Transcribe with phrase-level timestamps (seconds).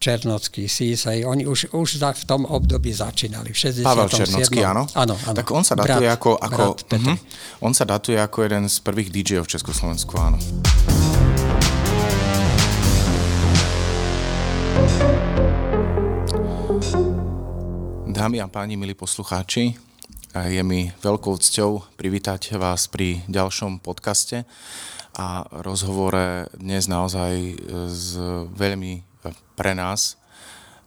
[0.00, 3.52] Černocký, Sísej, oni už, už v tom období začínali.
[3.52, 3.84] V 67.
[3.84, 4.88] Pavel Černocký, áno?
[4.96, 5.36] Áno, áno.
[5.36, 7.16] Tak on sa datuje brat, ako, ako brat uh-huh,
[7.60, 10.40] on sa datuje ako jeden z prvých DJov v Československu, áno.
[18.08, 19.76] Dámy a páni, milí poslucháči,
[20.32, 24.48] je mi veľkou cťou privítať vás pri ďalšom podcaste
[25.20, 27.60] a rozhovore dnes naozaj
[27.92, 28.16] s
[28.56, 29.09] veľmi
[29.54, 30.20] pre nás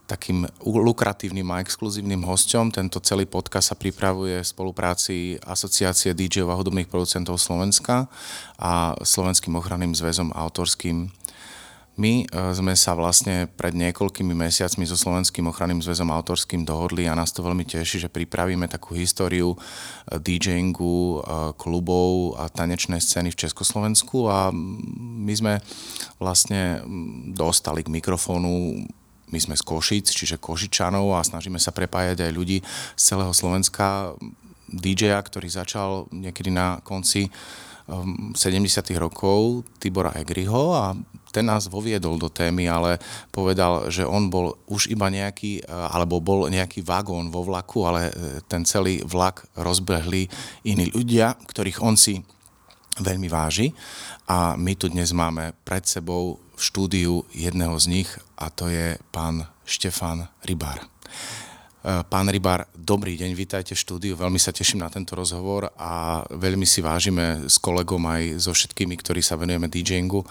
[0.03, 2.75] takým lukratívnym a exkluzívnym hosťom.
[2.75, 8.11] Tento celý podcast sa pripravuje v spolupráci Asociácie DJov a hudobných producentov Slovenska
[8.59, 11.07] a Slovenským ochranným zväzom autorským
[11.93, 17.13] my e, sme sa vlastne pred niekoľkými mesiacmi so Slovenským ochranným zväzom autorským dohodli a
[17.13, 19.57] nás to veľmi teší, že pripravíme takú históriu e,
[20.17, 21.17] DJingu, e,
[21.53, 25.53] klubov a tanečnej scény v Československu a my sme
[26.17, 26.81] vlastne
[27.37, 28.81] dostali k mikrofónu
[29.33, 32.61] my sme z Košic, čiže Košičanov a snažíme sa prepájať aj ľudí
[32.93, 34.13] z celého Slovenska.
[34.69, 37.33] DJ-a, ktorý začal niekedy na konci
[37.89, 38.37] 70.
[38.95, 40.95] rokov Tibora Egriho a
[41.33, 43.01] ten nás voviedol do témy, ale
[43.33, 48.11] povedal, že on bol už iba nejaký, alebo bol nejaký vagón vo vlaku, ale e,
[48.45, 50.29] ten celý vlak rozbehli
[50.69, 52.21] iní ľudia, ktorých on si
[53.01, 53.73] veľmi váži.
[54.29, 59.01] A my tu dnes máme pred sebou v štúdiu jedného z nich a to je
[59.09, 60.85] pán Štefan Rybár.
[61.83, 66.23] Eh, pán Rybár, dobrý deň, vítajte v štúdiu, veľmi sa teším na tento rozhovor a
[66.31, 70.23] veľmi si vážime s kolegom aj so všetkými, ktorí sa venujeme DJingu,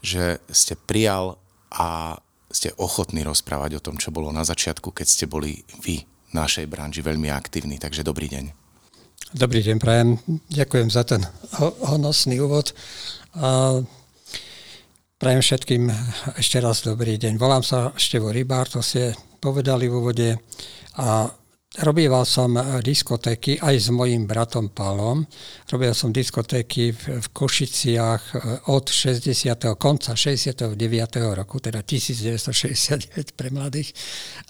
[0.00, 1.36] že ste prijal
[1.68, 2.16] a
[2.48, 6.72] ste ochotní rozprávať o tom, čo bolo na začiatku, keď ste boli vy v našej
[6.72, 7.76] branži veľmi aktívni.
[7.76, 8.44] Takže dobrý deň.
[9.36, 10.16] Dobrý deň, prajem.
[10.48, 11.20] Ďakujem za ten
[11.84, 12.72] honosný úvod.
[15.20, 15.92] Prajem všetkým
[16.40, 17.36] ešte raz dobrý deň.
[17.36, 19.12] Volám sa Števo Rybár, to ste
[19.44, 20.28] povedali v úvode.
[20.96, 21.28] A
[21.74, 22.54] Robieval som
[22.86, 25.26] diskotéky aj s mojim bratom Palom.
[25.66, 28.34] Robil som diskotéky v, v Košiciach e,
[28.70, 29.74] od 60.
[29.74, 30.78] konca 69.
[31.34, 33.90] roku, teda 1969 pre mladých,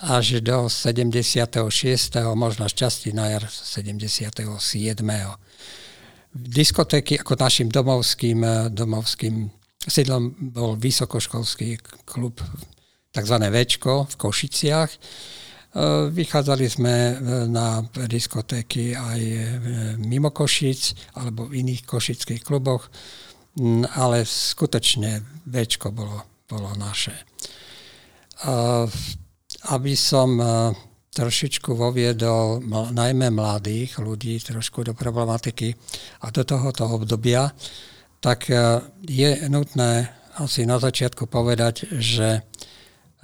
[0.04, 1.56] až do 76.
[2.36, 4.44] možno šťastí na jar 77.
[6.36, 9.48] Diskotéky ako našim domovským, e, domovským
[9.80, 12.36] sídlom bol vysokoškolský klub,
[13.14, 13.36] tzv.
[13.38, 14.91] Včko v Košiciach
[15.75, 17.14] Eh, vychádzali sme eh,
[17.50, 19.47] na diskotéky aj eh,
[19.98, 22.86] mimo Košic alebo v iných košických kluboch,
[23.58, 27.12] mm, ale skutočne Včko bolo, bolo naše.
[29.70, 30.36] Aby som
[31.14, 32.60] trošičku voviedol
[32.91, 35.70] najmä mladých ľudí trošku do problematiky
[36.26, 37.54] a do tohoto obdobia,
[38.19, 38.50] tak
[39.06, 42.42] je nutné asi na začiatku povedať, že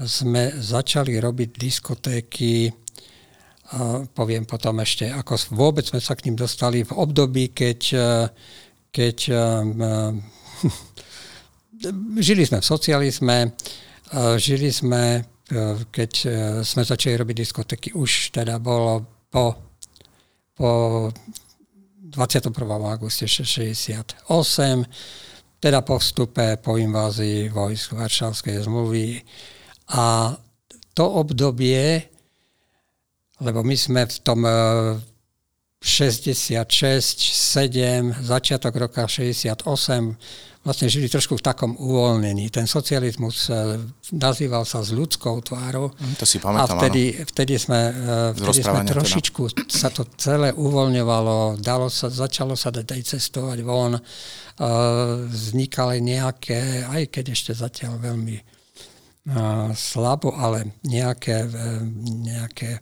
[0.05, 2.73] sme začali robiť diskotéky,
[4.15, 8.11] poviem potom ešte, ako vôbec sme sa k ním dostali v období, keď, e,
[8.91, 9.35] keď e,
[12.27, 13.49] žili sme v socializme, e,
[14.43, 15.23] žili sme,
[15.91, 16.13] keď
[16.63, 19.75] sme začali robiť diskotéky, už teda bolo po,
[20.55, 20.71] po
[22.07, 22.55] 21.
[22.87, 24.31] auguste 68,
[25.59, 29.23] teda po vstupe, po invázii vojsk Varšavskej zmluvy,
[29.91, 30.37] a
[30.95, 32.07] to obdobie,
[33.41, 34.41] lebo my sme v tom
[35.81, 36.53] 66,
[36.85, 39.65] e, 7, začiatok roka 68
[40.61, 42.53] vlastne žili trošku v takom uvoľnení.
[42.53, 43.81] Ten socializmus e,
[44.13, 45.89] nazýval sa s ľudskou tvárou.
[45.97, 48.93] Mm, to si pamätám, A vtedy, vtedy sme, e, vtedy sme teda.
[48.93, 49.73] trošičku teda.
[49.73, 53.97] sa to celé uvoľňovalo, dalo sa, začalo sa dať aj cestovať von,
[55.33, 58.37] vznikali nejaké, aj keď ešte zatiaľ veľmi
[59.77, 61.45] slabo, ale nejaké,
[62.25, 62.81] nejaké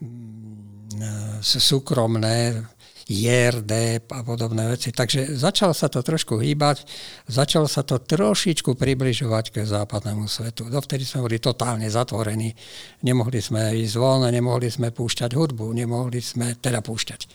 [0.00, 2.64] mm, e, súkromné
[3.10, 4.94] JRD a podobné veci.
[4.94, 6.86] Takže začalo sa to trošku hýbať,
[7.26, 10.70] začalo sa to trošičku približovať ke západnému svetu.
[10.70, 12.54] Dovtedy sme boli totálne zatvorení.
[13.02, 17.26] Nemohli sme ísť von, nemohli sme púšťať hudbu, nemohli sme teda púšťať.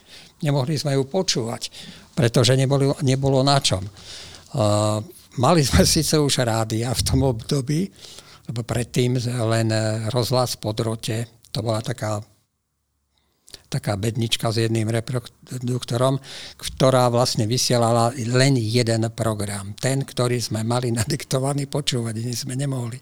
[0.48, 1.68] Nemohli sme ju počúvať,
[2.16, 3.84] pretože nebolo, nebolo na čom.
[4.56, 5.04] Uh,
[5.36, 7.92] mali sme síce už rádia v tom období,
[8.50, 9.18] lebo predtým
[9.50, 9.68] len
[10.14, 12.22] rozhlas po drote, to bola taká
[13.66, 16.22] taká bednička s jedným reproduktorom,
[16.56, 19.74] ktorá vlastne vysielala len jeden program.
[19.76, 23.00] Ten, ktorý sme mali nadiktovaný počúvať, iný sme nemohli.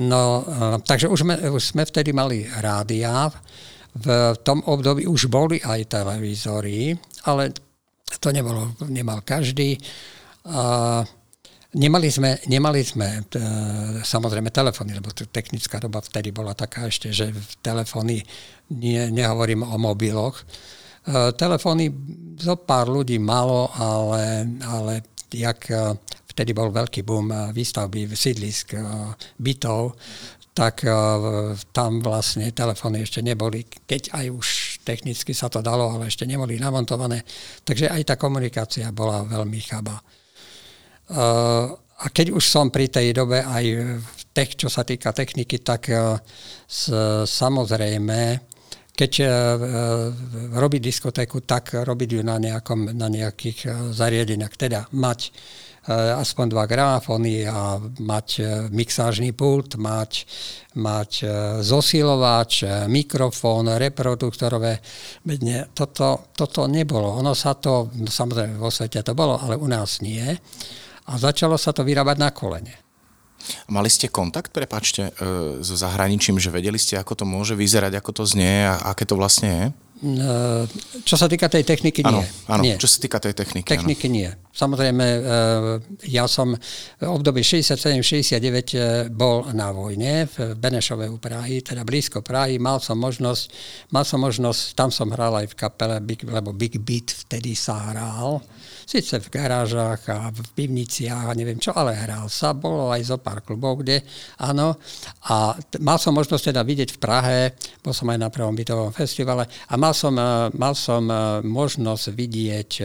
[0.00, 3.28] No, eh, takže už sme, už sme vtedy mali rádia,
[3.90, 6.94] v tom období už boli aj televízory,
[7.26, 7.50] ale
[8.22, 9.74] to nebolo, nemal každý.
[10.46, 11.02] A
[11.70, 13.38] Nemali sme, nemali sme t-
[14.02, 17.30] samozrejme telefóny, lebo technická doba vtedy bola taká ešte, že
[17.62, 18.26] telefóny,
[18.74, 20.44] nie, nehovorím o mobiloch, e,
[21.38, 21.94] telefóny
[22.42, 25.94] zo pár ľudí malo, ale, ale jak e,
[26.34, 28.74] vtedy bol veľký boom výstavby sídlisk,
[29.38, 29.94] bytov,
[30.50, 30.82] tak
[31.70, 34.46] tam vlastne telefóny ešte neboli, keď aj už
[34.82, 37.22] technicky sa to dalo, ale ešte neboli namontované.
[37.62, 40.02] Takže aj tá komunikácia bola veľmi chabá.
[41.10, 43.64] A keď už som pri tej dobe aj
[43.98, 45.90] v tech, čo sa týka techniky, tak
[47.26, 48.20] samozrejme,
[48.94, 49.12] keď
[50.54, 54.54] robiť diskotéku, tak robiť ju na, nejakom, na nejakých zariadeniach.
[54.56, 55.32] Teda mať
[55.90, 60.28] aspoň dva gramofóny a mať mixážny pult, mať,
[60.76, 61.24] mať
[61.64, 64.78] zosilovač, mikrofón, reproduktorové.
[65.72, 67.16] Toto, toto nebolo.
[67.24, 70.36] Ono sa to, samozrejme vo svete to bolo, ale u nás nie
[71.06, 72.74] a začalo sa to vyrábať na kolene.
[73.72, 78.10] Mali ste kontakt, prepačte, e, so zahraničím, že vedeli ste, ako to môže vyzerať, ako
[78.20, 79.64] to znie a aké to vlastne je?
[80.00, 80.64] E,
[81.04, 82.24] čo sa týka tej techniky, nie.
[82.48, 82.76] Áno, nie.
[82.76, 83.68] čo sa týka tej techniky.
[83.68, 84.16] Techniky áno.
[84.16, 84.30] nie.
[84.52, 85.20] Samozrejme, e,
[86.08, 86.52] ja som
[87.00, 92.60] v období 67-69 bol na vojne v Benešove u Prahy, teda blízko Prahy.
[92.60, 93.44] Mal som možnosť,
[93.92, 95.96] mal som možnosť, tam som hral aj v kapele,
[96.28, 98.44] lebo Big Beat vtedy sa hral
[98.90, 102.50] Sice v garážach a v pivniciach a neviem čo, ale hral sa.
[102.50, 104.02] Bolo aj zo pár klubov, kde
[104.42, 104.74] áno.
[105.30, 107.54] A t- mal som možnosť teda vidieť v Prahe,
[107.86, 112.04] bol som aj na prvom bytovom festivale a mal som, e, mal som e, možnosť
[112.10, 112.84] vidieť e,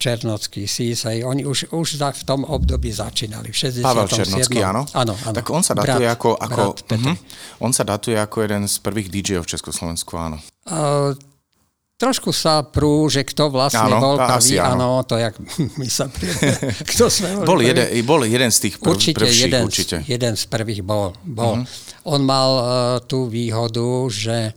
[0.00, 3.52] Černocký, Sísej, oni už, už v tom období začínali.
[3.52, 3.84] V 67.
[3.84, 4.88] Pavel Černocký, áno?
[4.96, 5.36] Áno, áno.
[5.36, 7.16] Tak on sa datuje brat, ako, ako uh-huh,
[7.60, 10.40] on sa datuje ako jeden z prvých DJ-ov v Československu, áno.
[10.64, 11.12] Uh,
[11.94, 15.00] trošku sa prú, že kto vlastne áno, bol prvý, áno.
[15.00, 15.34] áno, to jak
[15.80, 16.10] my sa
[16.90, 19.96] kto sme bol, jeden, bol jeden z tých prv, určite, prvších, jeden, určite.
[20.04, 21.14] jeden z prvých bol.
[21.22, 21.62] bol.
[21.62, 22.10] Uh-huh.
[22.10, 22.64] On mal uh,
[23.06, 24.52] tú výhodu, že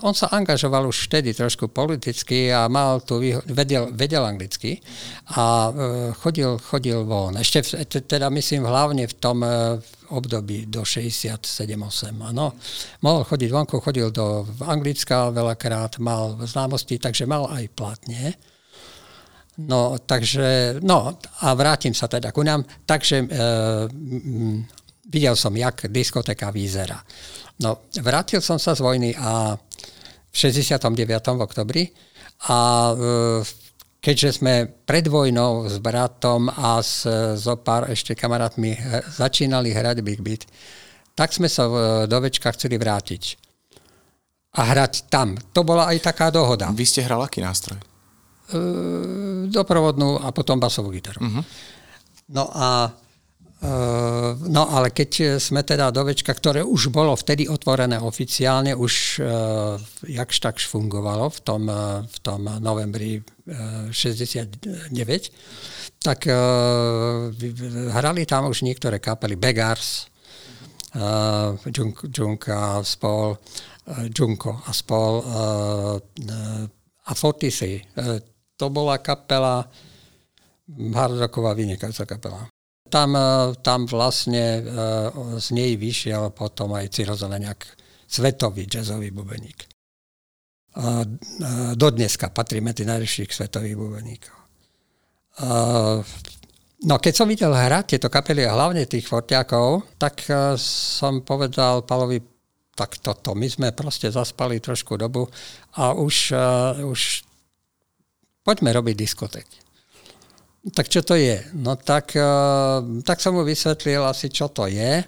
[0.00, 4.80] on sa angažoval už vtedy trošku politicky a mal tu, vedel, vedel anglicky
[5.36, 5.74] a uh,
[6.16, 7.36] chodil, chodil von.
[7.36, 7.68] Ešte v,
[8.08, 9.76] teda myslím hlavne v tom uh,
[10.12, 12.12] období do 67-8.
[12.20, 12.54] Ano.
[13.00, 18.36] Mohol chodiť vonku, chodil do Anglicka veľakrát, mal známosti, takže mal aj platne.
[19.58, 21.12] No, takže, no
[21.44, 22.64] a vrátim sa teda ku nám.
[22.88, 23.26] Takže e,
[23.88, 24.64] m,
[25.12, 26.96] videl som, jak diskoteka vyzerá.
[27.60, 29.56] No, vrátil som sa z vojny a
[30.32, 30.88] v 69.
[31.36, 31.84] v oktobri
[32.48, 32.58] a
[32.96, 33.61] e,
[34.02, 37.06] keďže sme pred vojnou s bratom a s,
[37.38, 38.74] so pár ešte kamarátmi
[39.14, 40.50] začínali hrať Big Beat,
[41.14, 41.70] tak sme sa
[42.10, 43.38] do Večka chceli vrátiť.
[44.52, 45.38] A hrať tam.
[45.56, 46.68] To bola aj taká dohoda.
[46.74, 47.80] Vy ste hral aký nástroj?
[47.80, 47.84] E,
[49.48, 51.24] doprovodnú a potom basovú gitaru.
[51.24, 51.40] Uh-huh.
[52.28, 52.92] No a
[54.50, 59.78] no ale keď sme teda do Večka, ktoré už bolo vtedy otvorené oficiálne, už uh,
[60.02, 63.22] jakž takž fungovalo v tom, uh, v tom novembri
[63.90, 64.62] 69,
[66.02, 66.30] tak
[67.90, 70.06] hrali tam už niektoré kapely, Begars,
[72.06, 73.34] Junka a spol,
[74.14, 75.26] Junko a spol
[77.02, 77.82] a Fortisy.
[78.58, 79.66] To bola kapela,
[80.70, 82.51] hardrocková vynikajúca kapela
[82.92, 84.62] tam, e, tam vlastne e,
[85.40, 87.64] z nej vyšiel potom aj Ciro Zeleniak,
[88.04, 89.72] svetový jazzový bubeník.
[91.76, 94.36] Do dneska patrí medzi najlepších svetových bubeníkov.
[96.82, 102.18] No keď som videl hrať tieto kapely hlavne tých fortiakov, tak e, som povedal Palovi,
[102.74, 105.28] tak toto, my sme proste zaspali trošku dobu
[105.76, 106.32] a už,
[106.80, 107.00] už
[108.40, 109.60] poďme robiť diskotéky.
[110.62, 111.42] Tak čo to je?
[111.58, 112.22] No tak, eh,
[113.02, 115.02] tak som mu vysvetlil asi, čo to je.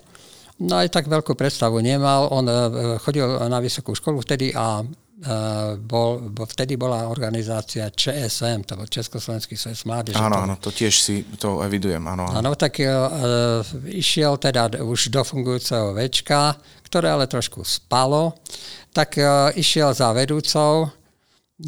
[0.66, 2.26] No aj tak veľkú predstavu nemal.
[2.34, 8.74] On eh, chodil na vysokú školu vtedy a eh, bol, vtedy bola organizácia ČSM, to
[8.74, 10.18] bol Československý svet mládeže.
[10.18, 12.26] Áno, áno, to tiež si to evidujem, áno.
[12.34, 18.42] Áno, tak uh, išiel teda už do fungujúceho večka, ktoré ale trošku spalo,
[18.90, 20.90] tak uh, išiel za vedúcou,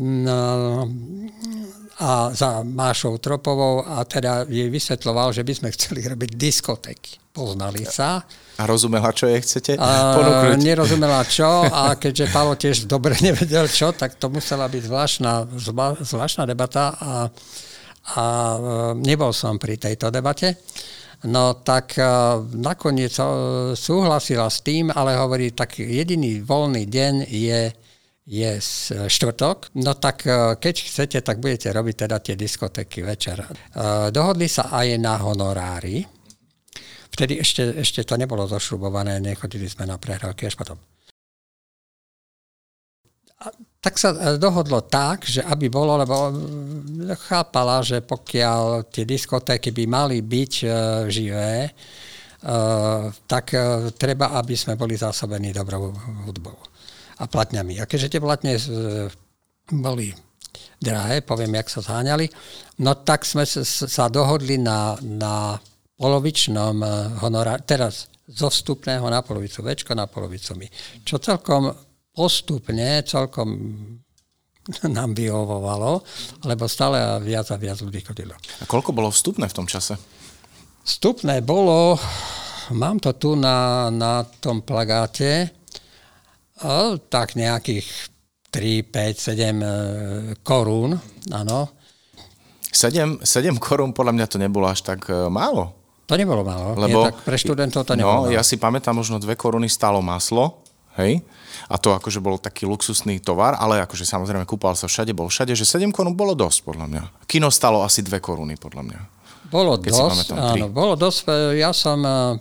[0.02, 0.38] no,
[1.96, 7.16] a za Mášou Tropovou a teda jej vysvetloval, že by sme chceli robiť diskotéky.
[7.32, 8.20] Poznali sa.
[8.56, 10.60] A rozumela, čo je chcete ponúknuť?
[10.60, 15.32] Nerozumela čo a keďže Palo tiež dobre nevedel čo, tak to musela byť zvláštna,
[16.04, 17.12] zvláštna debata a,
[18.16, 18.60] a e,
[19.00, 20.60] nebol som pri tejto debate.
[21.24, 27.72] No tak uh, nakoniec uh, súhlasila s tým, ale hovorí, tak jediný voľný deň je
[28.26, 28.58] je
[29.06, 33.38] štvrtok, no tak e, keď chcete, tak budete robiť teda tie diskotéky večer.
[33.38, 33.46] E,
[34.10, 36.02] dohodli sa aj na honorári.
[37.14, 40.74] Vtedy ešte, ešte to nebolo zošrubované, nechodili sme na prehrávky až potom.
[43.46, 46.34] A tak sa e, dohodlo tak, že aby bolo, lebo
[47.30, 50.52] chápala, že pokiaľ tie diskotéky by mali byť
[51.06, 51.70] živé,
[53.26, 53.46] tak
[53.98, 55.90] treba, aby sme boli zásobení dobrou
[56.28, 56.75] hudbou
[57.16, 57.80] a platňami.
[57.80, 58.62] A keďže tie platne e,
[59.72, 60.12] boli
[60.76, 62.26] drahé, poviem, jak sa zháňali,
[62.84, 65.56] no tak sme sa dohodli na, na
[65.96, 66.88] polovičnom e,
[67.24, 70.66] honorári, teraz zo vstupného na polovicu večko, na polovicu my.
[71.06, 71.70] Čo celkom
[72.10, 73.48] postupne, celkom
[74.96, 76.02] nám vyhovovalo,
[76.42, 78.34] lebo stále viac a viac ľudí chodilo.
[78.34, 79.94] A koľko bolo vstupné v tom čase?
[80.82, 81.98] Vstupné bolo,
[82.74, 85.50] mám to tu na, na tom plagáte,
[86.64, 87.84] O, tak nejakých
[88.48, 90.96] 3, 5, 7 korún,
[91.28, 91.68] áno.
[92.72, 95.72] 7, 7 korún podľa mňa to nebolo až tak e, málo.
[96.06, 96.76] To nebolo málo.
[96.76, 98.32] Lebo, Nie, tak pre študentov to nebolo No, málo.
[98.32, 100.60] ja si pamätám, možno 2 koruny stálo maslo,
[100.96, 101.20] hej?
[101.68, 105.56] A to akože bol taký luxusný tovar, ale akože samozrejme kúpal sa všade, bol všade,
[105.56, 107.02] že 7 korún bolo dosť podľa mňa.
[107.28, 109.00] Kino stalo asi 2 koruny podľa mňa.
[109.46, 111.20] Bolo Keď dosť, áno, bolo dosť.
[111.28, 112.40] E, ja som e,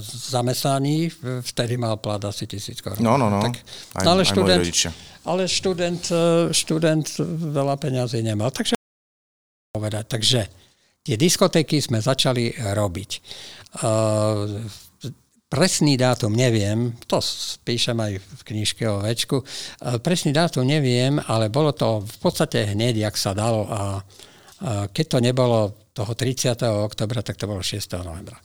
[0.00, 1.12] zamestnaní,
[1.44, 3.04] vtedy mal plat asi tisíc korún.
[3.04, 3.44] No, no, no.
[3.44, 3.60] Tak,
[4.00, 4.64] aj, ale, aj študent,
[5.28, 7.06] ale študent, eh, študent
[7.52, 8.48] veľa peňazí nemal.
[8.48, 8.80] Takže
[9.76, 10.04] povedať.
[10.08, 10.40] Takže
[11.04, 13.10] tie diskotéky sme začali robiť.
[13.84, 14.64] Uh,
[15.52, 17.20] presný dátum neviem, to
[17.64, 22.72] píšem aj v knižke o večku, uh, presný dátum neviem, ale bolo to v podstate
[22.72, 26.62] hneď, jak sa dalo a uh, keď to nebolo toho 30.
[26.86, 27.98] oktobra, tak to bolo 6.
[28.06, 28.38] novembra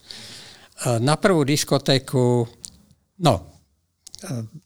[1.00, 2.43] na prvú diskotéku,
[3.24, 3.33] no,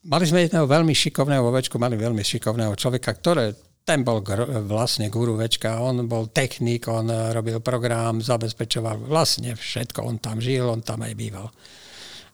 [0.08, 3.53] mali sme jedného veľmi šikovného ovečku, mali veľmi šikovného človeka, ktoré
[3.88, 10.03] ten bol gr- vlastne guru večka, on bol technik, on robil program, zabezpečoval vlastne všetko,
[10.03, 11.48] on tam žil, on tam aj býval.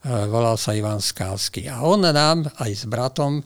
[0.03, 1.69] Volal sa Ivan Skalský.
[1.71, 3.39] A on nám aj s bratom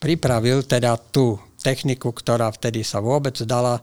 [0.00, 3.82] pripravil teda tú techniku, ktorá vtedy sa vôbec dala.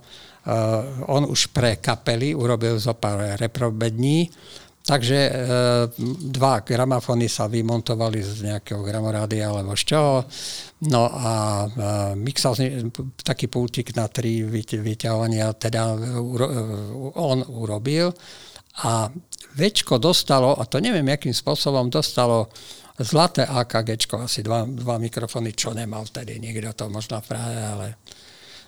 [1.05, 4.29] On už pre kapely urobil zo pár reprobední,
[4.79, 5.31] Takže e,
[6.33, 10.25] dva gramafóny sa vymontovali z nejakého gramorádia alebo z čoho.
[10.89, 11.67] No a e,
[12.17, 12.57] mixal
[13.21, 15.93] taký pultík na tri vyťahovania teda
[17.13, 18.09] on urobil
[18.81, 19.11] a
[19.49, 22.47] Večko dostalo, a to neviem, akým spôsobom dostalo
[22.97, 27.87] zlaté AKG, asi dva, dva mikrofóny, čo nemal vtedy nikto to možno v Prahe, ale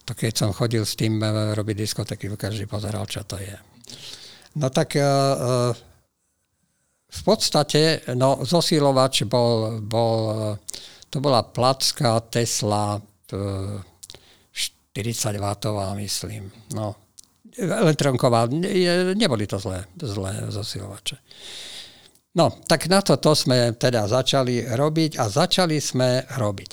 [0.06, 3.58] to keď som chodil s tým e, robiť diskotéky, každý pozeral, čo to je.
[4.60, 5.72] No tak uh,
[7.12, 10.56] v podstate, no, zosilovač bol, bol,
[11.08, 13.00] to bola placka Tesla
[13.32, 13.80] 40
[15.40, 16.52] W, myslím.
[16.76, 16.96] No,
[17.56, 18.48] elektronková,
[19.16, 21.16] neboli to zlé, zlé zosilovače.
[22.36, 26.72] No, tak na to, to sme teda začali robiť a začali sme robiť.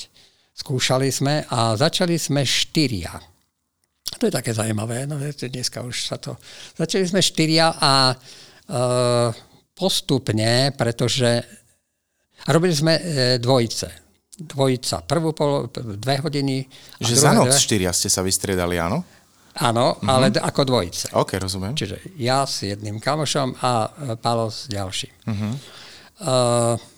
[0.59, 3.15] Skúšali sme a začali sme štyria.
[4.19, 6.35] To je také zaujímavé, no dneska už sa to...
[6.75, 9.31] Začali sme štyria a uh,
[9.79, 11.39] postupne, pretože
[12.51, 13.03] robili sme e,
[13.39, 13.87] dvojice.
[14.39, 15.07] Dvojica.
[15.07, 16.67] Prvú pol, dve hodiny.
[16.99, 17.63] Že za noc dve...
[17.63, 19.07] štyria ste sa vystriedali, áno?
[19.59, 20.11] Áno, uh-huh.
[20.11, 21.15] ale ako dvojice.
[21.15, 21.79] OK, rozumiem.
[21.79, 25.15] Čiže ja s jedným kamošom a e, Palo s ďalším.
[25.27, 25.53] Uh-huh.
[26.19, 26.98] Uh,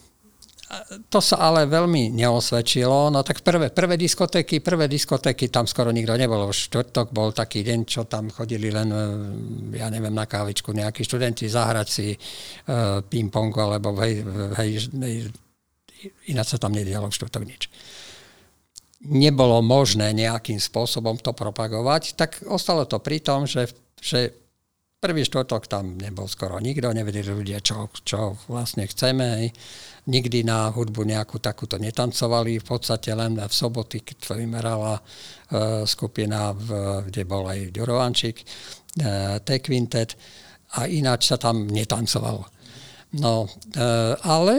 [1.10, 3.10] to sa ale veľmi neosvedčilo.
[3.10, 6.46] No tak prvé, prvé diskotéky, prvé diskotéky, tam skoro nikto nebol.
[6.46, 9.02] V štvrtok bol taký deň, čo tam chodili len, e,
[9.82, 14.22] ja neviem, na kávičku nejakí študenti zahrať si uh, ping-pongu, alebo hej,
[14.62, 15.14] hej, hej,
[16.30, 17.66] ináč sa tam nedialo v štvrtok nič.
[19.10, 24.39] Nebolo možné nejakým spôsobom to propagovať, tak ostalo to pri tom, že, že
[25.00, 29.26] prvý štvrtok tam nebol skoro nikto, nevedeli ľudia, čo, čo vlastne chceme.
[29.40, 29.48] Hej
[30.08, 35.02] nikdy na hudbu nejakú takúto netancovali, v podstate len v soboty, keď vymerala e,
[35.84, 36.68] skupina, v,
[37.10, 38.44] kde bol aj Ďurovančík, e,
[39.44, 40.16] T-Quintet
[40.80, 42.48] a ináč sa tam netancovalo.
[43.20, 43.84] No, e,
[44.24, 44.54] ale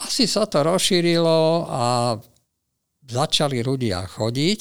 [0.00, 2.16] asi sa to rozšírilo a
[3.10, 4.60] začali ľudia chodiť,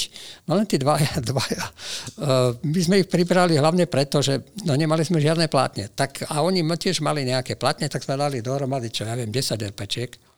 [0.50, 1.66] no len tí dvaja, dvaja.
[2.18, 5.94] Uh, my sme ich pribrali hlavne preto, že no nemali sme žiadne plátne.
[5.94, 9.74] Tak, a oni tiež mali nejaké platne, tak sme dali dohromady, čo ja viem, 10
[9.74, 10.29] RPčiek.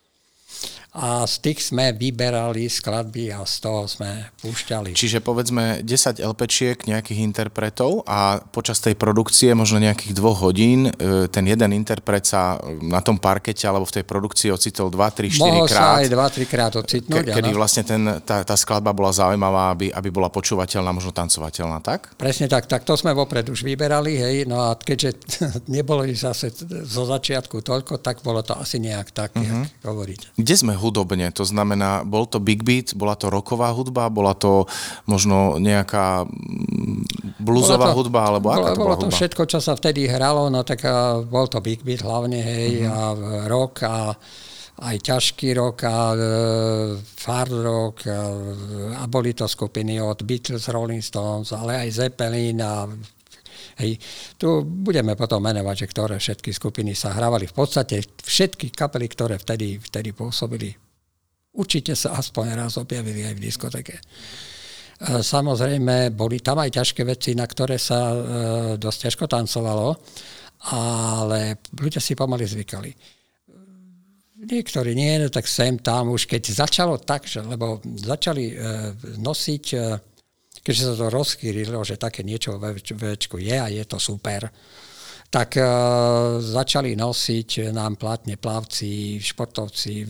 [0.92, 4.92] A z tých sme vyberali skladby a z toho sme púšťali.
[4.92, 11.32] Čiže povedzme 10 LPčiek nejakých interpretov a počas tej produkcie možno nejakých dvoch hodín e,
[11.32, 15.40] ten jeden interpret sa na tom parkete alebo v tej produkcii ocitol 2, 3, 4
[15.40, 15.80] Mohol krát.
[15.80, 17.24] sa aj 2-3 krát ocitnúť.
[17.24, 21.80] Ke, kedy vlastne ten, tá, tá skladba bola zaujímavá, aby, aby bola počúvateľná, možno tancovateľná,
[21.80, 22.12] tak?
[22.20, 25.16] Presne tak, tak to sme vopred už vyberali, hej, no a keďže
[25.80, 26.52] nebolo ich zase
[26.84, 29.40] zo začiatku toľko, tak bolo to asi nejak tak, uh-huh.
[29.40, 29.88] jak mhm.
[29.88, 30.28] hovoríte.
[30.42, 31.30] Kde sme hudobne?
[31.38, 34.66] To znamená, bol to big beat, bola to roková hudba, bola to
[35.06, 39.18] možno nejaká mm, bluesová hudba, alebo bolo, aká to bolo bola to hudba?
[39.22, 43.46] všetko, čo sa vtedy hralo, no tak uh, bol to big beat hlavne, hej, uh-huh.
[43.46, 44.18] a rock a
[44.82, 48.18] aj ťažký rock a uh, hard rock a,
[48.98, 52.90] a boli to skupiny od Beatles, Rolling Stones, ale aj Zeppelin a
[53.82, 53.98] Hej.
[54.38, 57.50] Tu budeme potom menovať, že ktoré všetky skupiny sa hrávali.
[57.50, 60.70] V podstate všetky kapely, ktoré vtedy, vtedy pôsobili,
[61.58, 63.96] určite sa aspoň raz objavili aj v diskoteke.
[63.98, 64.02] E,
[65.18, 68.16] samozrejme, boli tam aj ťažké veci, na ktoré sa e,
[68.78, 69.98] dosť ťažko tancovalo,
[70.70, 72.90] ale ľudia si pomaly zvykali.
[74.42, 78.54] Niektorí nie, tak sem tam už, keď začalo tak, že, lebo začali e,
[79.18, 79.64] nosiť
[80.62, 84.46] keďže sa to rozchýrilo, že také niečo v večku je a je to super,
[85.32, 90.06] tak uh, začali nosiť nám platne plavci, športovci,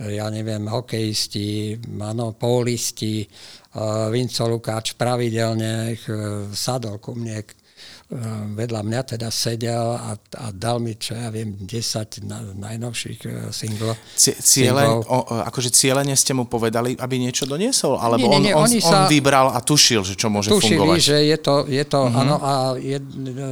[0.00, 7.59] ja neviem, hokejisti, ano, pólisti, uh, Vinco Lukáč pravidelne uh, sadol ku mne
[8.58, 13.30] vedľa mňa teda sedel a, a dal mi, čo ja viem, 10 na, najnovších e,
[13.54, 13.94] singlov.
[14.18, 14.82] Ciele,
[15.46, 18.02] akože cieľene ste mu povedali, aby niečo doniesol?
[18.02, 20.74] Alebo nie, nie, nie, on, on, sa, on vybral a tušil, že čo môže tušili,
[20.74, 20.98] fungovať?
[20.98, 22.20] že je to, je to uh-huh.
[22.26, 22.52] áno, a
[22.82, 23.04] jed,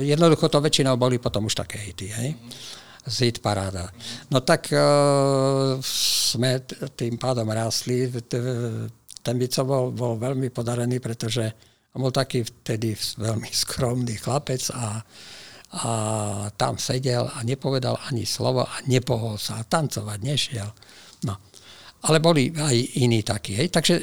[0.03, 2.35] jednoducho to väčšinou boli potom už také hity, hej?
[3.07, 3.95] Z hit paráda.
[4.27, 5.79] No tak uh,
[6.35, 6.67] sme
[6.99, 8.11] tým pádom rásli.
[9.23, 11.47] Ten Bico bol, bol veľmi podarený, pretože
[11.99, 15.03] bol taký vtedy veľmi skromný chlapec a,
[15.75, 15.91] a
[16.55, 20.71] tam sedel a nepovedal ani slovo a nepohol sa a tancovať nešiel.
[21.27, 21.35] No.
[22.07, 23.59] Ale boli aj iní takí.
[23.59, 23.75] Hej.
[23.75, 24.03] Takže e,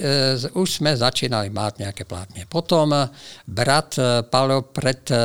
[0.59, 2.43] už sme začínali mať nejaké plátne.
[2.43, 3.07] Potom e,
[3.47, 5.17] brat e, Paolo pred e,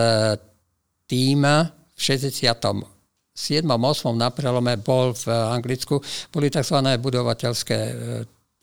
[1.11, 2.47] tým v 67.
[3.35, 4.15] 8.
[4.15, 5.99] na prelome bol v Anglicku,
[6.31, 6.79] boli tzv.
[6.79, 7.95] budovateľské e,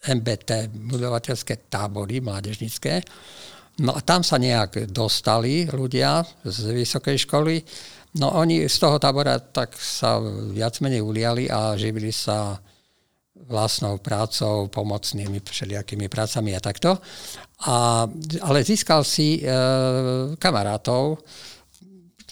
[0.08, 3.01] MBT, budovateľské tábory mládežnické.
[3.77, 7.61] No a tam sa nejak dostali ľudia z vysokej školy.
[8.18, 10.18] No oni z toho tábora tak sa
[10.50, 12.57] viac menej uliali a živili sa
[13.46, 16.98] vlastnou prácou, pomocnými všelijakými prácami a takto.
[17.70, 18.09] A,
[18.42, 19.53] ale získal si e,
[20.42, 21.22] kamarátov,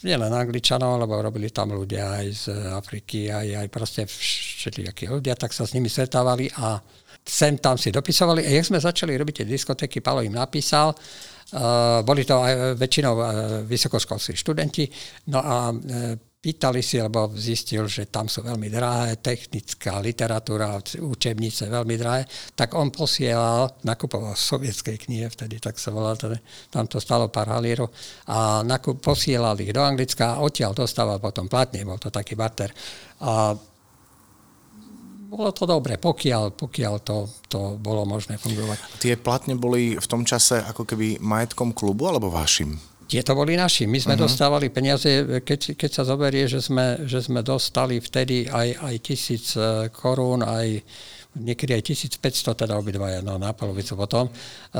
[0.05, 2.43] nielen Angličanov, lebo robili tam ľudia aj z
[2.77, 6.77] Afriky, aj, aj proste všelijakí ľudia, tak sa s nimi stretávali a
[7.25, 8.45] sem tam si dopisovali.
[8.45, 10.93] A jak sme začali robiť tie diskotéky, Palo im napísal,
[12.01, 13.27] boli to aj väčšinou uh,
[13.69, 14.89] vysokoškolskí študenti.
[15.29, 15.69] No a
[16.45, 22.77] pýtali si, lebo zistil, že tam sú veľmi drahé, technická literatúra, učebnice veľmi drahé, tak
[22.77, 27.89] on posielal, nakupoval sovietskej knihe, vtedy tak sa volá, tam to stalo pár halírov,
[28.29, 32.69] a nakup, posielal ich do Anglicka a odtiaľ dostával potom platne, bol to taký barter.
[33.25, 33.57] A
[35.25, 39.01] bolo to dobre, pokiaľ, pokiaľ to, to bolo možné fungovať.
[39.01, 42.77] Tie platne boli v tom čase ako keby majetkom klubu alebo vašim?
[43.05, 43.85] Tieto boli naši.
[43.85, 44.25] My sme uh-huh.
[44.25, 45.05] dostávali peniaze,
[45.45, 50.41] keď, keď sa zoberie, že sme, že sme dostali vtedy aj, aj tisíc e, korún,
[50.41, 50.81] aj
[51.37, 51.83] niekedy aj
[52.17, 54.31] 1500, teda obidvaja, no na polovicu potom, e,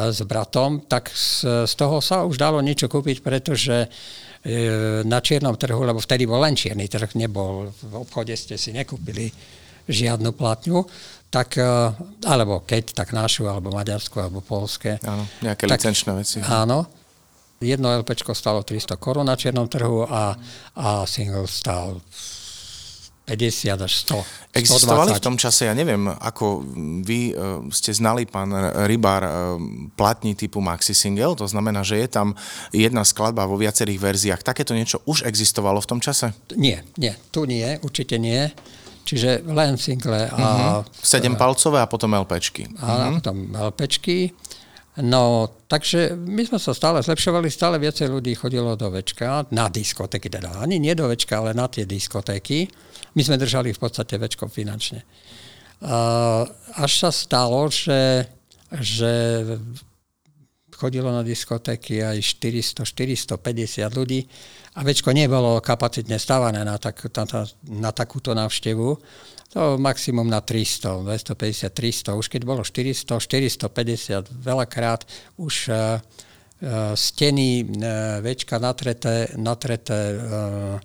[0.10, 3.88] s bratom, tak z, z toho sa už dalo niečo kúpiť, pretože e,
[5.06, 9.30] na čiernom trhu, lebo vtedy bol len čierny trh, nebol, v obchode ste si nekúpili
[9.90, 10.86] žiadnu platňu,
[11.30, 11.66] tak, e,
[12.26, 15.02] alebo keď, tak našu, alebo maďarsku, alebo polské.
[15.04, 16.38] Áno, nejaké tak, licenčné veci.
[16.46, 16.88] Áno.
[17.64, 20.36] Jedno LP stalo 300 korún na čiernom trhu a,
[20.76, 22.04] a single stal
[23.26, 24.54] 50 až 100.
[24.54, 25.20] Existovali 120.
[25.20, 26.62] v tom čase, ja neviem, ako
[27.02, 28.54] vy uh, ste znali, pán
[28.86, 29.32] Rybár, uh,
[29.98, 32.38] platní typu maxi single, to znamená, že je tam
[32.70, 34.46] jedna skladba vo viacerých verziách.
[34.46, 36.38] Takéto niečo už existovalo v tom čase?
[36.54, 38.54] Nie, nie, tu nie, určite nie.
[39.06, 40.26] Čiže len single.
[40.34, 40.82] A, uh-huh.
[40.98, 42.66] Sedem palcové a potom LPčky.
[42.82, 43.22] A uh-huh.
[43.22, 44.34] potom LPčky.
[45.06, 50.32] No, takže my sme sa stále zlepšovali, stále viacej ľudí chodilo do večka, na diskotéky
[50.32, 52.64] teda, ani nie do večka, ale na tie diskotéky.
[53.12, 55.04] My sme držali v podstate večko finančne.
[56.80, 58.24] Až sa stalo, že,
[58.72, 59.44] že
[60.72, 62.40] chodilo na diskotéky aj
[62.80, 64.24] 400-450 ľudí
[64.76, 67.48] a Večko nebolo kapacitne stávané na, tak, na,
[67.80, 68.88] na takúto návštevu.
[69.56, 72.20] To maximum na 300, 250, 300.
[72.20, 75.08] Už keď bolo 400, 450, veľakrát
[75.40, 76.04] už uh,
[76.92, 80.76] steny uh, Večka natreté, natreté uh,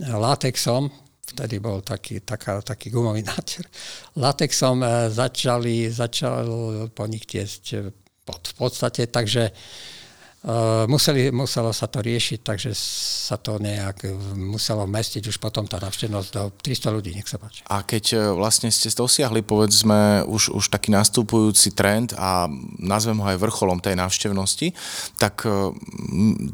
[0.00, 0.88] latexom,
[1.28, 3.68] vtedy bol taký, taká, taký gumový náter,
[4.16, 4.80] latexom
[5.12, 6.48] začali, začal
[6.96, 7.92] po nich tiesť
[8.24, 9.52] v podstate, takže
[10.86, 14.06] museli, muselo sa to riešiť, takže sa to nejak
[14.38, 17.66] muselo mestiť už potom tá navštevnosť do 300 ľudí, nech sa páči.
[17.66, 22.46] A keď e, vlastne ste dosiahli, povedzme, už, už taký nastupujúci trend a
[22.78, 24.74] nazvem ho aj vrcholom tej návštevnosti,
[25.18, 25.42] tak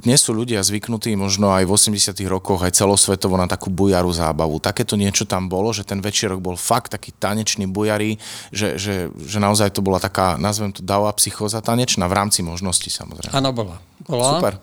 [0.01, 4.61] dnes sú ľudia zvyknutí možno aj v 80 rokoch aj celosvetovo na takú bujaru zábavu.
[4.61, 8.17] Takéto niečo tam bolo, že ten večerok bol fakt taký tanečný bujarý,
[8.51, 12.89] že, že, že naozaj to bola taká, nazvem to dava psychóza tanečná v rámci možností
[12.89, 13.33] samozrejme.
[13.33, 13.74] Áno, bola
[14.05, 14.31] bola.
[14.39, 14.55] Super.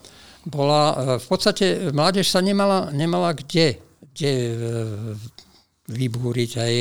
[0.45, 3.77] Bola, e, v podstate mládež sa nemala, nemala kde,
[4.13, 4.55] kde e,
[5.91, 6.51] vybúriť.
[6.57, 6.73] Aj,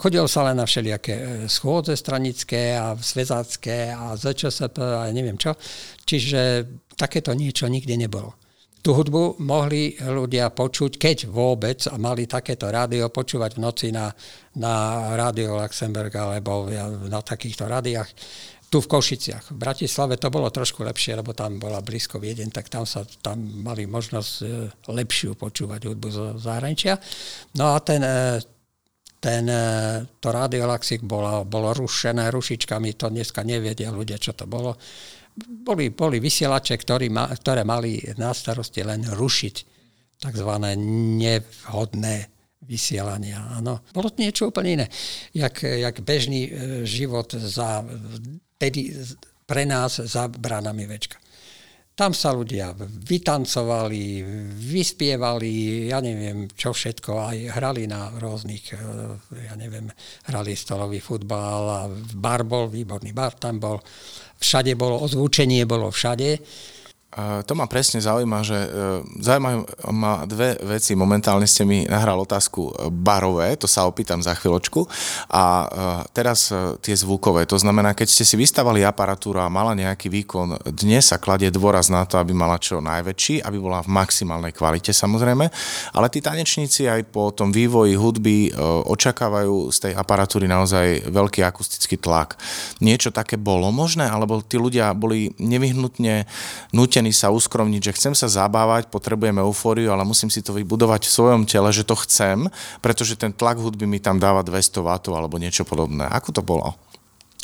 [0.00, 5.52] chodilo sa len na všelijaké e, schôdze stranické a svezácké a ZČSP a neviem čo.
[6.08, 6.64] Čiže
[6.96, 8.40] takéto niečo nikdy nebolo.
[8.80, 14.08] Tú hudbu mohli ľudia počuť, keď vôbec a mali takéto rádio, počúvať v noci na,
[14.56, 14.72] na
[15.20, 16.64] rádio Luxemburg alebo
[17.04, 18.08] na takýchto rádiách
[18.70, 19.50] tu v Košiciach.
[19.50, 23.42] V Bratislave to bolo trošku lepšie, lebo tam bola blízko Viedeň, tak tam, sa, tam
[23.66, 24.46] mali možnosť e,
[24.94, 26.94] lepšiu počúvať hudbu zo zahraničia.
[27.58, 28.38] No a ten, e,
[29.18, 29.62] ten, e,
[30.22, 34.78] to rádio Laxik bolo, bolo rušené rušičkami, to dneska nevedia ľudia, čo to bolo.
[35.66, 39.56] Boli, boli vysielače, ktorí ma, ktoré mali na starosti len rušiť
[40.22, 40.50] tzv.
[41.18, 42.14] nevhodné
[42.70, 43.58] vysielania.
[43.58, 43.82] Áno.
[43.90, 44.86] Bolo to niečo úplne iné,
[45.34, 46.46] jak, jak bežný
[46.86, 47.82] život za
[48.60, 48.92] tedy
[49.48, 51.16] pre nás za bránami večka.
[51.96, 54.24] Tam sa ľudia vytancovali,
[54.56, 58.80] vyspievali, ja neviem čo všetko, aj hrali na rôznych, eh,
[59.50, 59.88] ja neviem,
[60.28, 61.80] hrali stolový futbal a
[62.16, 63.84] bar bol, výborný bar tam bol,
[64.40, 66.40] všade bolo, ozvučenie bolo všade
[67.18, 68.68] to ma presne zaujíma, že e,
[69.18, 70.94] zaujímajú ma dve veci.
[70.94, 74.86] Momentálne ste mi nahral otázku e, barové, to sa opýtam za chvíľočku.
[75.34, 75.66] A e,
[76.14, 81.10] teraz tie zvukové, to znamená, keď ste si vystavali aparatúru a mala nejaký výkon, dnes
[81.10, 85.50] sa kladie dôraz na to, aby mala čo najväčší, aby bola v maximálnej kvalite samozrejme,
[85.98, 88.54] ale tí tanečníci aj po tom vývoji hudby
[88.86, 92.38] očakávajú z tej aparatúry naozaj veľký akustický tlak.
[92.78, 96.30] Niečo také bolo možné, alebo tí ľudia boli nevyhnutne
[96.70, 101.08] nutení nútení sa uskromniť, že chcem sa zabávať, potrebujem eufóriu, ale musím si to vybudovať
[101.08, 102.52] v svojom tele, že to chcem,
[102.84, 106.04] pretože ten tlak hudby mi tam dáva 200 W alebo niečo podobné.
[106.12, 106.76] Ako to bolo?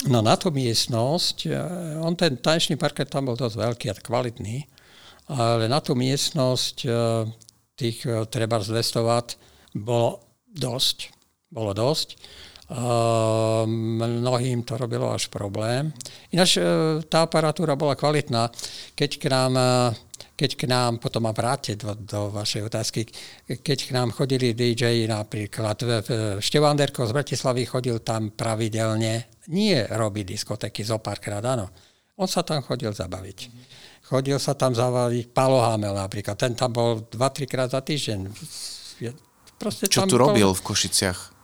[0.05, 1.57] No na to miestnosť, e,
[2.05, 4.69] on ten tanečný parket tam bol dosť veľký a kvalitný,
[5.33, 6.89] ale na tú miestnosť e,
[7.81, 9.11] tých e, treba z 200 W
[9.73, 10.21] bolo
[10.53, 11.17] dosť.
[11.49, 12.21] Bolo dosť.
[12.67, 15.95] Uh, mnohým to robilo až problém.
[16.35, 18.51] Ináč uh, tá aparatúra bola kvalitná.
[18.99, 19.95] Keď k nám, uh,
[20.35, 23.07] keď k nám potom ma vráte do, do vašej otázky,
[23.63, 25.79] keď k nám chodili DJ napríklad,
[26.43, 31.71] Števan Derko z Bratislavy chodil tam pravidelne, nie robiť diskotéky zo párkrát, áno.
[32.19, 33.39] On sa tam chodil zabaviť.
[34.11, 38.27] Chodil sa tam zabaviť, Palo Hamel napríklad, ten tam bol 2-3 krát za týždeň.
[39.55, 40.59] Proste Čo tu robil bol...
[40.59, 41.36] v Košiciach?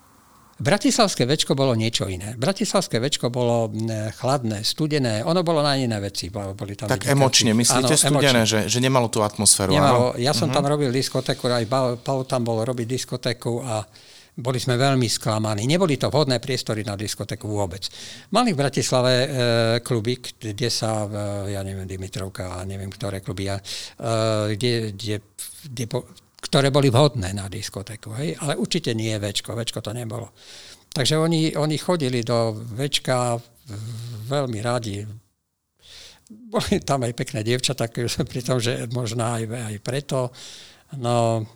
[0.62, 2.38] Bratislavské večko bolo niečo iné.
[2.38, 3.66] Bratislavské večko bolo
[4.22, 6.30] chladné, studené, ono bolo na iné veci.
[6.30, 8.46] Boli tam tak emočne, myslíte áno, studené, emočne.
[8.46, 9.74] Že, že nemalo tú atmosféru?
[9.74, 10.22] Nemalo, áno?
[10.22, 10.62] ja som uh-huh.
[10.62, 11.66] tam robil diskotéku, aj
[11.98, 13.82] Paul tam bol robiť diskotéku a
[14.32, 15.68] boli sme veľmi sklamaní.
[15.68, 17.84] Neboli to vhodné priestory na diskotéku vôbec.
[18.32, 19.28] Mali v Bratislave e,
[19.84, 23.60] kluby, kde sa, e, ja neviem, Dimitrovka a neviem, ktoré kluby, e,
[24.56, 25.16] kde, kde,
[25.68, 26.08] kde po,
[26.42, 28.18] ktoré boli vhodné na diskotéku.
[28.18, 28.34] Hej?
[28.42, 30.34] Ale určite nie Včko, Včko to nebolo.
[30.90, 33.38] Takže oni, oni chodili do Včka
[34.26, 35.06] veľmi radi.
[36.28, 37.86] Boli tam aj pekné dievčatá,
[38.32, 40.34] pri tom, že možno aj, aj preto.
[40.98, 41.46] No,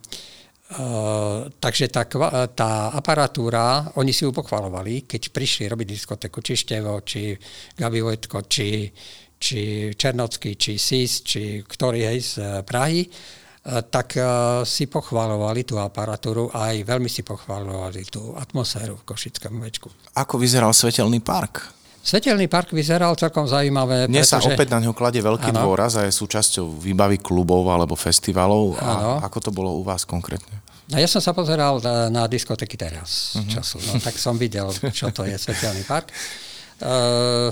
[0.67, 2.03] Uh, takže tá,
[2.51, 7.39] tá aparatúra, oni si ju pochvalovali, keď prišli robiť diskotéku, či Števo, či
[7.79, 8.91] Gabi Vojtko, či,
[9.39, 12.33] či Černocký, či SIS, či ktorý hej z
[12.67, 14.27] Prahy, Eh, tak eh,
[14.63, 19.91] si pochvalovali tú aparatúru a aj veľmi si pochvalovali tú atmosféru v Košickom večku.
[20.15, 21.75] Ako vyzeral Svetelný park?
[22.07, 24.07] Svetelný park vyzeral celkom zaujímavé.
[24.07, 24.47] Dnes pretože...
[24.47, 25.67] sa opäť na ňo kladie veľký ano.
[25.67, 28.79] dôraz a je súčasťou výbavy klubov alebo festivalov.
[28.79, 30.63] A ako to bolo u vás konkrétne?
[30.87, 33.59] No ja som sa pozeral na, na diskotéky teraz uh-huh.
[33.59, 36.15] času, no, tak som videl, čo to je Svetelný park.
[36.77, 37.49] Uh,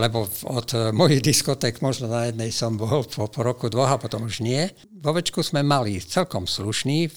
[0.00, 4.24] lebo od mojich diskotek možno na jednej som bol po, po roku, dvoch a potom
[4.24, 4.64] už nie.
[4.96, 7.12] Vo Večku sme mali celkom slušný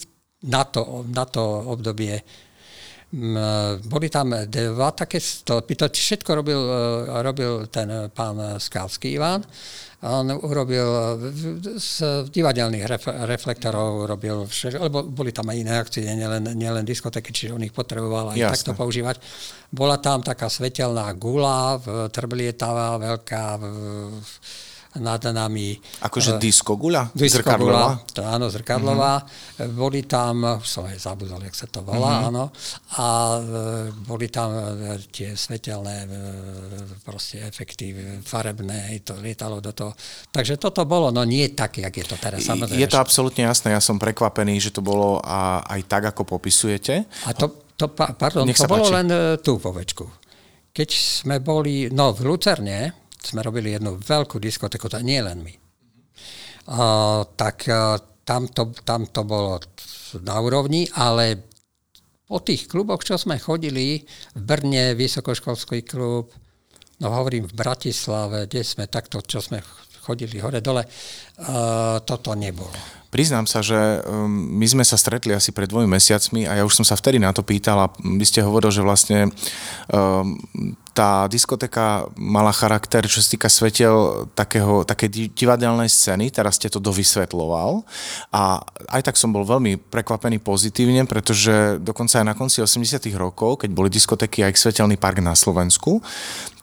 [0.52, 1.42] na to, na to
[1.72, 2.20] obdobie
[3.86, 6.62] boli tam dva také stĺpy, to všetko robil,
[7.24, 9.16] robil ten pán Skalský
[10.04, 10.86] On urobil
[11.80, 17.32] z divadelných ref, reflektorov, robil všetko, lebo boli tam aj iné akcie, nielen, nielen diskotéky,
[17.32, 18.54] čiže on ich potreboval aj Jasne.
[18.54, 19.24] takto používať.
[19.72, 21.80] Bola tam taká svetelná gula,
[22.12, 23.66] trblietavá, veľká, v,
[25.00, 25.76] nad nami.
[26.04, 27.12] Akože uh, diskoguľa?
[27.12, 29.24] Diskoguľa, to áno, zrkadlová.
[29.24, 29.76] Mm-hmm.
[29.76, 32.30] Boli tam, som aj zabudol, jak sa to volá, mm-hmm.
[32.32, 32.44] áno.
[33.00, 36.08] A uh, boli tam uh, tie svetelné
[37.04, 39.92] proste efekty farebné, to lietalo do toho.
[40.32, 42.44] Takže toto bolo, no nie tak, jak je to teraz.
[42.48, 42.80] Samozrejme.
[42.80, 45.20] Je to absolútne jasné, ja som prekvapený, že to bolo
[45.66, 47.08] aj tak, ako popisujete.
[47.28, 48.96] A to, to pardon, to bolo páči.
[48.96, 49.08] len
[49.44, 50.06] tu vo večku.
[50.76, 55.54] Keď sme boli, no v Lucerne, sme robili jednu veľkú diskotéku, to nie len my.
[56.66, 59.62] Uh, tak uh, tam, to, tam to bolo
[60.22, 61.46] na úrovni, ale
[62.26, 64.02] po tých kluboch, čo sme chodili,
[64.34, 66.34] v Brne, vysokoškolský klub,
[66.98, 69.62] no hovorím v Bratislave, kde sme takto, čo sme
[70.02, 72.74] chodili hore-dole, uh, toto nebolo.
[73.10, 74.28] Priznám sa, že um,
[74.60, 77.32] my sme sa stretli asi pred dvomi mesiacmi a ja už som sa vtedy na
[77.32, 79.32] to pýtal a vy ste hovoril, že vlastne
[79.88, 80.36] um,
[80.96, 86.80] tá diskoteka mala charakter, čo sa týka svetel takého, také divadelnej scény, teraz ste to
[86.80, 87.84] dovysvetloval
[88.32, 93.68] a aj tak som bol veľmi prekvapený pozitívne, pretože dokonca aj na konci 80 rokov,
[93.68, 96.00] keď boli diskoteky aj svetelný park na Slovensku,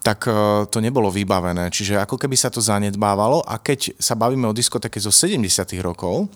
[0.01, 1.69] tak uh, to nebolo vybavené.
[1.69, 5.45] Čiže ako keby sa to zanedbávalo a keď sa bavíme o diskoteke zo 70
[5.79, 6.27] rokov,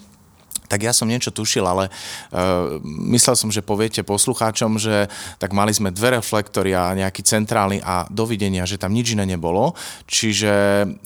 [0.67, 2.77] tak ja som niečo tušil, ale uh,
[3.11, 5.07] myslel som, že poviete poslucháčom, že
[5.39, 9.73] tak mali sme dve reflektory a nejaký centrálny a dovidenia, že tam nič iné nebolo.
[10.05, 10.53] Čiže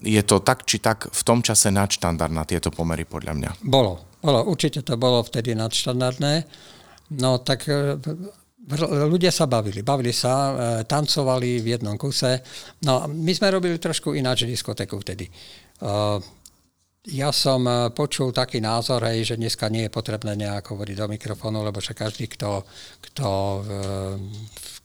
[0.01, 3.49] je to tak či tak v tom čase nadštandard na tieto pomery podľa mňa.
[3.61, 6.33] Bolo, bolo, určite to bolo vtedy nadštandardné.
[7.21, 7.99] No tak e,
[9.09, 10.53] ľudia sa bavili, bavili sa, e,
[10.87, 12.39] tancovali v jednom kuse.
[12.87, 15.27] No my sme robili trošku ináč diskotéku vtedy.
[17.09, 21.07] Ja som eh, počul taký názor, hej, že dneska nie je potrebné nejako hovoriť do
[21.09, 22.61] mikrofónu, lebo že každý, kto,
[23.01, 24.21] kto eh,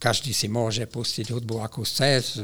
[0.01, 2.41] každý si môže pustiť hudbu, akú chce,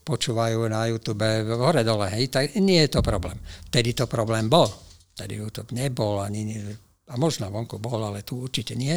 [0.00, 1.20] počúvajú na YouTube
[1.52, 3.36] hore dole, hej, tak nie je to problém.
[3.68, 4.72] Vtedy to problém bol.
[5.20, 6.56] Vtedy YouTube nebol, ani,
[7.12, 8.96] a možno vonku bol, ale tu určite nie.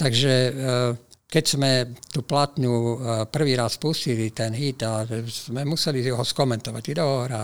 [0.00, 0.52] Takže eh,
[1.24, 1.70] keď sme
[2.12, 2.94] tú platňu e,
[3.26, 7.42] prvý raz pustili, ten hit, a sme museli ho skomentovať, kto hrá,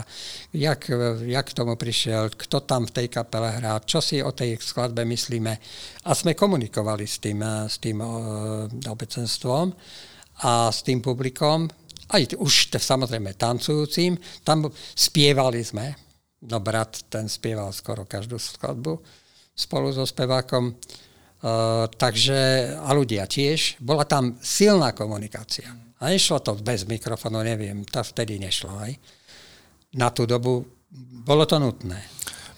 [0.55, 0.91] jak,
[1.27, 5.03] jak k tomu prišiel, kto tam v tej kapele hrá, čo si o tej skladbe
[5.03, 5.53] myslíme.
[6.07, 7.99] A sme komunikovali s tým, e, s tým
[8.87, 9.75] obecenstvom
[10.47, 11.67] a s tým publikom,
[12.11, 15.95] aj už samozrejme tancujúcim, tam spievali sme,
[16.47, 19.21] no brat ten spieval skoro každú skladbu
[19.61, 20.73] spolu so spevákom.
[21.97, 22.39] Takže,
[22.77, 25.73] a ľudia tiež, bola tam silná komunikácia.
[26.01, 28.73] A nešlo to bez mikrofónu, neviem, to vtedy nešlo.
[28.77, 28.93] Aj.
[29.97, 30.65] Na tú dobu
[31.25, 32.01] bolo to nutné.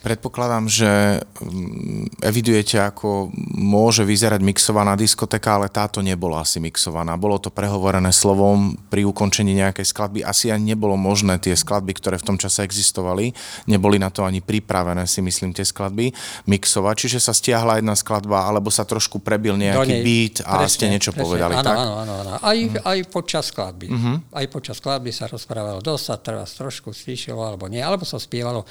[0.02, 7.14] Predpokladám, že mm, evidujete, ako môže vyzerať mixovaná diskoteka, ale táto nebola asi mixovaná.
[7.14, 10.26] Bolo to prehovorené slovom pri ukončení nejakej skladby.
[10.26, 13.30] Asi ani nebolo možné tie skladby, ktoré v tom čase existovali,
[13.70, 16.10] neboli na to ani pripravené, si myslím, tie skladby
[16.50, 16.94] mixovať.
[17.06, 20.84] Čiže sa stiahla jedna skladba, alebo sa trošku prebil nejaký nej, beat a presne, ste
[20.90, 21.76] niečo presne, povedali, áno, tak?
[21.78, 22.30] Áno, áno, áno.
[22.42, 22.82] Aj, mm.
[22.82, 23.86] aj počas skladby.
[23.86, 24.16] Mm-hmm.
[24.34, 28.66] Aj počas skladby sa rozprávalo dosť, sa teraz trošku stíšilo, alebo nie, alebo sa spievalo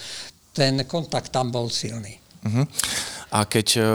[0.52, 2.20] ten kontakt tam bol silný.
[2.42, 2.66] Uh-huh.
[3.32, 3.86] A keď uh,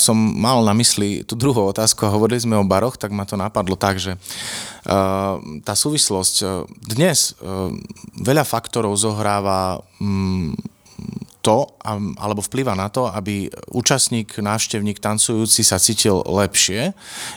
[0.00, 3.36] som mal na mysli tú druhú otázku a hovorili sme o baroch, tak ma to
[3.36, 7.36] napadlo tak, že uh, tá súvislosť uh, dnes
[8.16, 10.56] veľa faktorov zohráva um,
[11.38, 11.70] to,
[12.18, 16.92] alebo vplyva na to, aby účastník, návštevník, tancujúci sa cítil lepšie.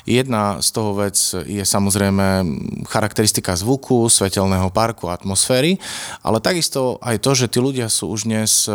[0.10, 2.44] Jedna z toho vec je samozrejme
[2.90, 5.78] charakteristika zvuku, svetelného parku, atmosféry,
[6.26, 8.66] ale takisto aj to, že tí ľudia sú už dnes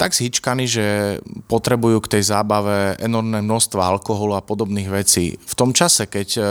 [0.00, 5.36] tak zhyčkaní, že potrebujú k tej zábave enormné množstva alkoholu a podobných vecí.
[5.36, 6.42] V tom čase, keď e,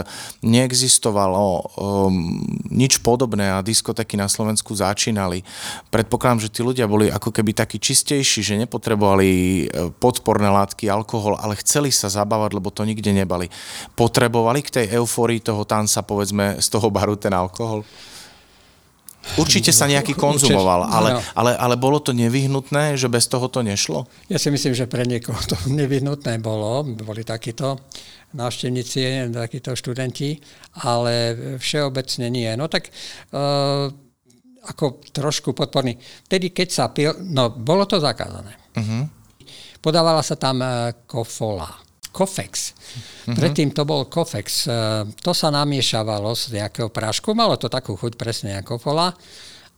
[0.45, 5.41] neexistovalo um, nič podobné a diskotéky na Slovensku začínali,
[5.89, 9.63] predpokladám, že tí ľudia boli ako keby takí čistejší, že nepotrebovali e,
[9.97, 13.49] podporné látky, alkohol, ale chceli sa zabávať, lebo to nikde nebali.
[13.97, 17.81] Potrebovali k tej eufórii toho tanca, povedzme, z toho baru ten alkohol?
[19.37, 24.07] Určite sa nejaký konzumoval, ale, ale, ale bolo to nevyhnutné, že bez toho to nešlo?
[24.31, 26.83] Ja si myslím, že pre niekoho to nevyhnutné bolo.
[26.87, 27.77] Boli takíto
[28.33, 30.37] návštevníci, takíto študenti,
[30.85, 32.49] ale všeobecne nie.
[32.55, 32.89] No tak
[33.33, 33.89] uh,
[34.69, 35.97] ako trošku podporný.
[36.29, 38.53] Vtedy, keď sa pil, no bolo to zakázané.
[38.77, 39.03] Uh-huh.
[39.81, 41.88] Podávala sa tam uh, kofola.
[42.09, 42.73] Kofex.
[42.73, 43.37] Uh-huh.
[43.37, 44.65] Predtým to bol kofex.
[44.65, 49.13] Uh, to sa namiešavalo z nejakého prášku, malo to takú chuť presne ako kofola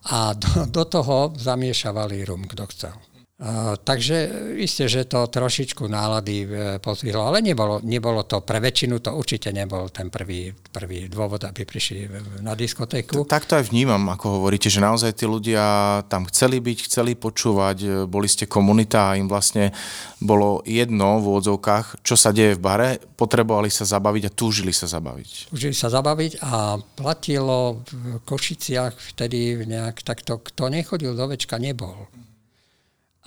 [0.08, 2.96] a do, do toho zamiešavali rum, kto chcel.
[3.42, 4.30] Uh, takže
[4.62, 9.50] isté, že to trošičku nálady uh, pozvihlo, ale nebolo, nebolo to, pre väčšinu to určite
[9.50, 12.06] nebol ten prvý, prvý dôvod, aby prišli
[12.46, 13.26] na diskotéku.
[13.26, 15.66] Tak to aj vnímam, ako hovoríte, že naozaj tí ľudia
[16.06, 19.74] tam chceli byť, chceli počúvať, e, boli ste komunita a im vlastne
[20.22, 24.86] bolo jedno v úvodzovkách, čo sa deje v bare, potrebovali sa zabaviť a túžili sa
[24.86, 25.50] zabaviť.
[25.50, 32.06] Túžili sa zabaviť a platilo v Košiciach vtedy nejak takto, kto nechodil do večka, nebol.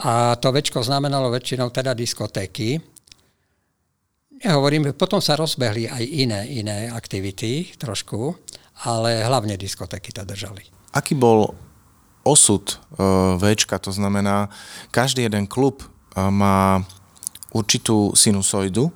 [0.03, 2.83] A to väčko znamenalo väčšinou teda diskotéky.
[4.43, 8.35] Ja hovorím, potom sa rozbehli aj iné, iné aktivity trošku,
[8.83, 10.67] ale hlavne diskotéky to držali.
[10.91, 11.55] Aký bol
[12.27, 14.51] osud uh, Včka, to znamená,
[14.91, 16.83] každý jeden klub uh, má
[17.55, 18.91] určitú sinusoidu,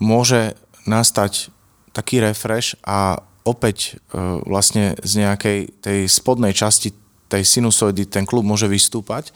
[0.00, 0.56] môže
[0.88, 1.52] nastať
[1.92, 7.01] taký refresh a opäť uh, vlastne z nejakej tej spodnej časti
[7.32, 9.32] tej sinusoidy ten klub môže vystúpať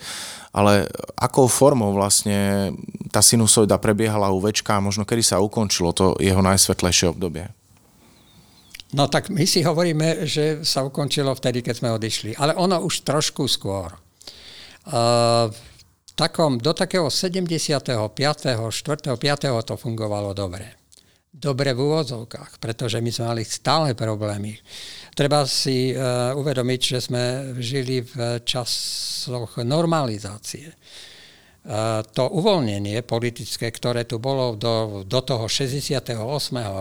[0.57, 0.89] ale
[1.21, 2.73] akou formou vlastne
[3.13, 7.53] tá sinusoida prebiehala u Večka a možno kedy sa ukončilo to jeho najsvetlejšie obdobie?
[8.97, 12.41] No tak my si hovoríme, že sa ukončilo vtedy, keď sme odišli.
[12.41, 13.93] Ale ono už trošku skôr.
[14.89, 15.53] Uh,
[16.17, 17.85] takom, do takého 75.
[17.85, 18.73] 4.
[18.73, 19.69] 5.
[19.69, 20.81] to fungovalo dobre.
[21.37, 24.57] Dobre v úvodzovkách, pretože my sme mali stále problémy.
[25.17, 30.69] Treba si uh, uvedomiť, že sme žili v časoch normalizácie.
[30.69, 36.21] Uh, to uvoľnenie politické, ktoré tu bolo do, do toho 68.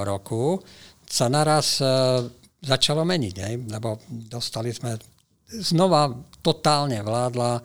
[0.03, 0.59] roku,
[1.07, 2.27] sa naraz uh,
[2.59, 3.71] začalo meniť, ne?
[3.71, 4.99] lebo dostali sme
[5.47, 6.11] znova
[6.43, 7.61] totálne vládla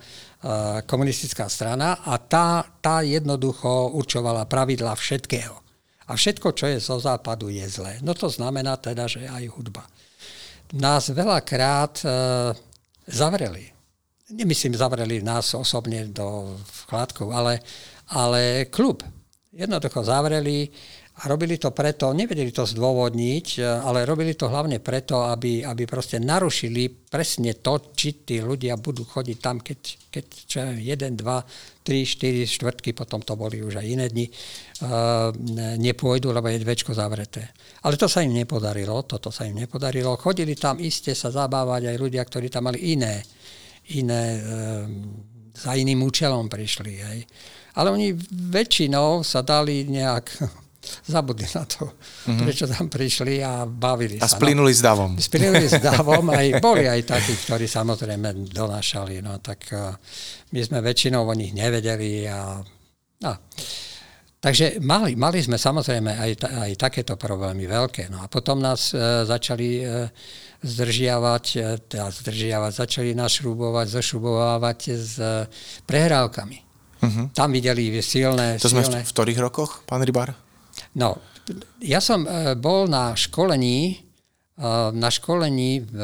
[0.85, 5.57] komunistická strana a tá, tá jednoducho určovala pravidla všetkého.
[6.09, 8.01] A všetko, čo je zo západu, je zlé.
[8.05, 9.85] No to znamená teda, že aj hudba
[10.77, 12.07] nás veľakrát e,
[13.11, 13.67] zavreli.
[14.31, 16.55] Nemyslím, zavreli nás osobne do
[16.87, 17.59] vkladkov, ale,
[18.15, 19.03] ale klub.
[19.51, 20.71] Jednoducho zavreli
[21.21, 25.85] a robili to preto, nevedeli to zdôvodniť, e, ale robili to hlavne preto, aby, aby
[25.85, 31.21] proste narušili presne to, či tí ľudia budú chodiť tam, keď, keď čo je, 1,
[31.21, 35.33] 2, 3, 4, štvrtky, potom to boli už aj iné dni, uh,
[35.81, 37.51] nepôjdu, lebo je dvečko zavreté.
[37.83, 40.21] Ale to sa im nepodarilo, toto sa im nepodarilo.
[40.21, 43.25] Chodili tam iste sa zabávať aj ľudia, ktorí tam mali iné,
[43.97, 44.41] iné e,
[45.57, 46.93] za iným účelom prišli.
[47.01, 47.19] Hej.
[47.81, 48.13] Ale oni
[48.53, 50.27] väčšinou sa dali nejak
[51.05, 52.41] zabudli na to, mm-hmm.
[52.41, 54.37] prečo tam prišli a bavili a sa.
[54.37, 54.79] A splínuli no.
[54.79, 55.13] s davom.
[55.21, 59.93] Splínuli s davom, aj, boli aj takí, ktorí samozrejme donášali, no tak uh,
[60.57, 62.65] my sme väčšinou o nich nevedeli a
[63.21, 63.33] no.
[64.41, 68.09] Takže mali, mali sme samozrejme aj, aj takéto problémy veľké.
[68.09, 70.09] No a potom nás e, začali e,
[70.65, 75.45] zdržiavať, e, teda zdržiavať, začali nás šrubovať, zošrubovávať s e,
[75.85, 76.59] prehrávkami.
[77.05, 77.29] Uh-huh.
[77.37, 78.57] Tam videli silné...
[78.57, 79.05] To sme silné...
[79.05, 80.33] v, v ktorých rokoch, pán Rybar?
[80.99, 81.23] No,
[81.79, 85.99] ja som e, bol na školení, e, na školení v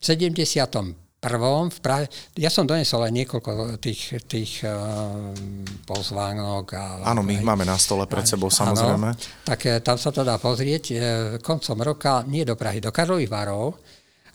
[0.00, 2.04] 70 prvom v Prahe,
[2.38, 5.34] ja som donesol aj niekoľko tých, tých uh,
[5.82, 6.66] pozvánok.
[6.76, 9.10] A, áno, my ich máme na stole pred sebou samozrejme.
[9.10, 10.94] Áno, tak tam sa to dá pozrieť.
[11.42, 13.80] Koncom roka, nie do Prahy, do Karlových varov,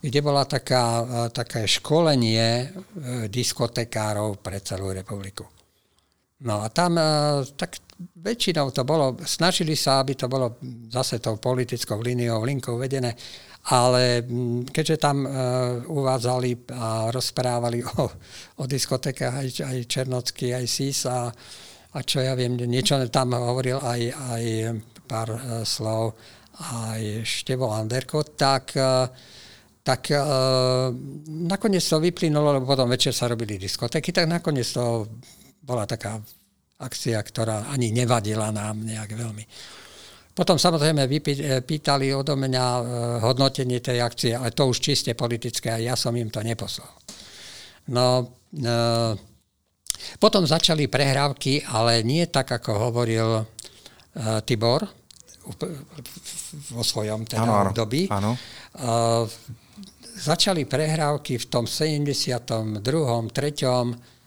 [0.04, 2.73] kde bola taká, také školenie
[3.32, 5.47] diskotekárov pre celú republiku.
[6.43, 6.97] No a tam
[7.56, 10.57] tak väčšinou to bolo, snažili sa, aby to bolo
[10.89, 13.13] zase tou politickou líniou, linkou vedené,
[13.69, 15.31] ale mm, keďže tam uh,
[15.85, 18.09] uvádzali a rozprávali o,
[18.57, 21.29] o diskotekách aj, aj Černocký, aj SIS a,
[21.91, 24.43] a čo ja viem, niečo tam hovoril aj, aj
[25.05, 26.17] pár uh, slov
[26.61, 29.09] aj Števo Anderko, tak, uh,
[29.81, 30.93] tak uh,
[31.25, 35.09] nakoniec to vyplynulo, lebo potom večer sa robili diskotéky, tak nakoniec to
[35.61, 36.21] bola taká
[36.82, 39.46] akcia, ktorá ani nevadila nám nejak veľmi.
[40.32, 41.12] Potom samozrejme
[41.67, 42.84] pýtali odo mňa e,
[43.20, 46.88] hodnotenie tej akcie, ale to už čiste politické a ja som im to neposlal.
[47.91, 48.72] No, e,
[50.17, 53.44] potom začali prehrávky, ale nie tak, ako hovoril e,
[54.48, 54.88] Tibor.
[56.72, 58.08] vo svojom teda ano, období.
[58.08, 58.38] Ano.
[58.78, 59.26] Uh,
[60.22, 62.78] začali prehrávky v tom 72.
[62.78, 64.21] 3.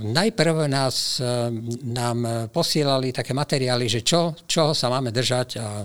[0.00, 1.50] Najprv nás, uh,
[1.82, 5.82] nám posielali také materiály, že čo, čoho sa máme držať a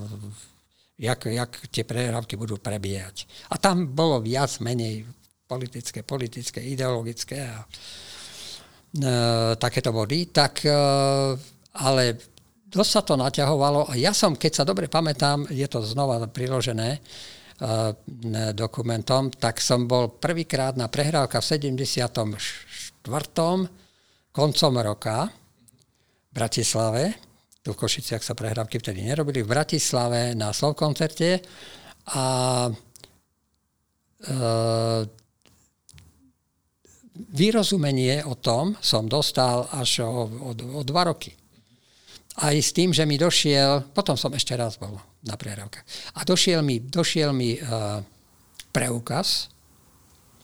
[1.00, 3.28] jak, jak tie prehrávky budú prebiehať.
[3.52, 5.04] A tam bolo viac menej
[5.46, 10.30] politické, politické, ideologické a uh, takéto body.
[10.32, 11.36] Tak, uh,
[11.82, 12.04] ale
[12.70, 17.02] dosť sa to naťahovalo a ja som, keď sa dobre pamätám, je to znova priložené,
[17.02, 17.94] uh,
[18.52, 22.85] dokumentom, tak som bol prvýkrát na prehrávka v 74.
[24.36, 27.16] koncom roka v Bratislave.
[27.66, 29.41] Tu v Košiciach sa prehrávky vtedy nerobili.
[29.41, 31.41] V Bratislave na Slovkoncerte
[32.14, 32.26] a
[32.70, 34.32] e,
[37.16, 41.32] vyrozumenie o tom som dostal až o, o, o dva roky.
[42.36, 45.88] Aj s tým, že mi došiel, potom som ešte raz bol na prehrávkach,
[46.20, 48.03] a došiel mi, došiel mi uh,
[48.76, 49.55] preukaz,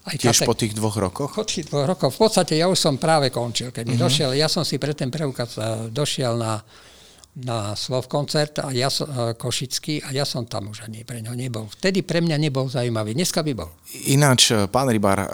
[0.08, 1.32] aj Tiež katek- po tých dvoch rokoch?
[1.38, 2.12] Po tých dvoch rokoch.
[2.14, 4.10] V podstate ja už som práve končil, keď mi uh-huh.
[4.10, 4.32] došiel.
[4.34, 5.58] Ja som si pre ten preukaz
[5.94, 6.62] došiel na
[7.32, 11.32] na Slov koncert a ja e, Košický a ja som tam už ani pre ňo
[11.32, 11.64] nebol.
[11.72, 13.72] Vtedy pre mňa nebol zaujímavý, dneska by bol.
[14.12, 15.28] Ináč, e, pán Rybar, e,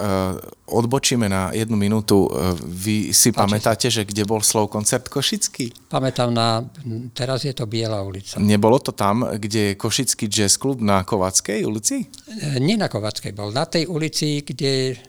[0.69, 2.29] odbočíme na jednu minútu.
[2.61, 5.89] Vy si Páči pamätáte, že kde bol Slov koncert Košický?
[5.89, 6.61] Pamätám na,
[7.17, 8.37] teraz je to Biela ulica.
[8.37, 12.05] Nebolo to tam, kde je Košický jazz klub na Kovackej ulici?
[12.61, 15.01] Nie na Kovackej, bol na tej ulici, kde,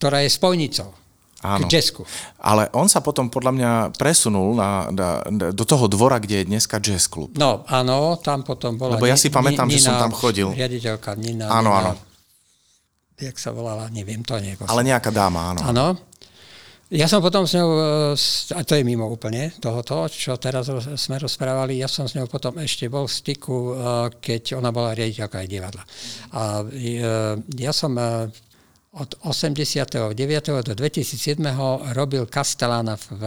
[0.00, 1.01] ktorá je spojnicou.
[1.42, 1.66] Áno.
[1.66, 2.06] K jazzku.
[2.38, 6.78] Ale on sa potom podľa mňa presunul na, na, do toho dvora, kde je dneska
[6.78, 7.34] jazz klub.
[7.34, 8.94] No, áno, tam potom bola...
[8.94, 10.54] Lebo ja si pamätám, Nina, že som tam chodil.
[10.54, 11.50] Riaditeľka Nina.
[11.50, 11.92] Áno, Nina, áno.
[13.18, 14.38] Jak sa volala, neviem to.
[14.38, 14.70] Nieko.
[14.70, 15.60] Ale nejaká dáma, áno.
[15.66, 15.86] Áno.
[16.92, 17.70] Ja som potom s ňou,
[18.52, 20.68] a to je mimo úplne tohoto, čo teraz
[21.00, 23.72] sme rozprávali, ja som s ňou potom ešte bol v styku, eh,
[24.20, 25.82] keď ona bola riaditeľka aj divadla.
[26.36, 27.96] A eh, ja som
[28.92, 30.14] od 89.
[30.62, 31.40] do 2007.
[31.96, 33.22] robil Kastelána v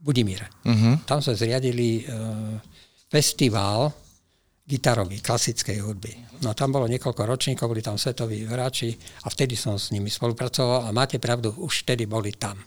[0.00, 0.48] Budimíre.
[0.64, 0.96] Uh-huh.
[1.04, 2.56] Tam sme zriadili uh,
[3.10, 3.90] festival
[4.66, 6.12] gitarový, klasickej hudby.
[6.42, 8.94] No tam bolo niekoľko ročníkov, boli tam svetoví hráči
[9.24, 12.58] a vtedy som s nimi spolupracoval a máte pravdu, už vtedy boli tam.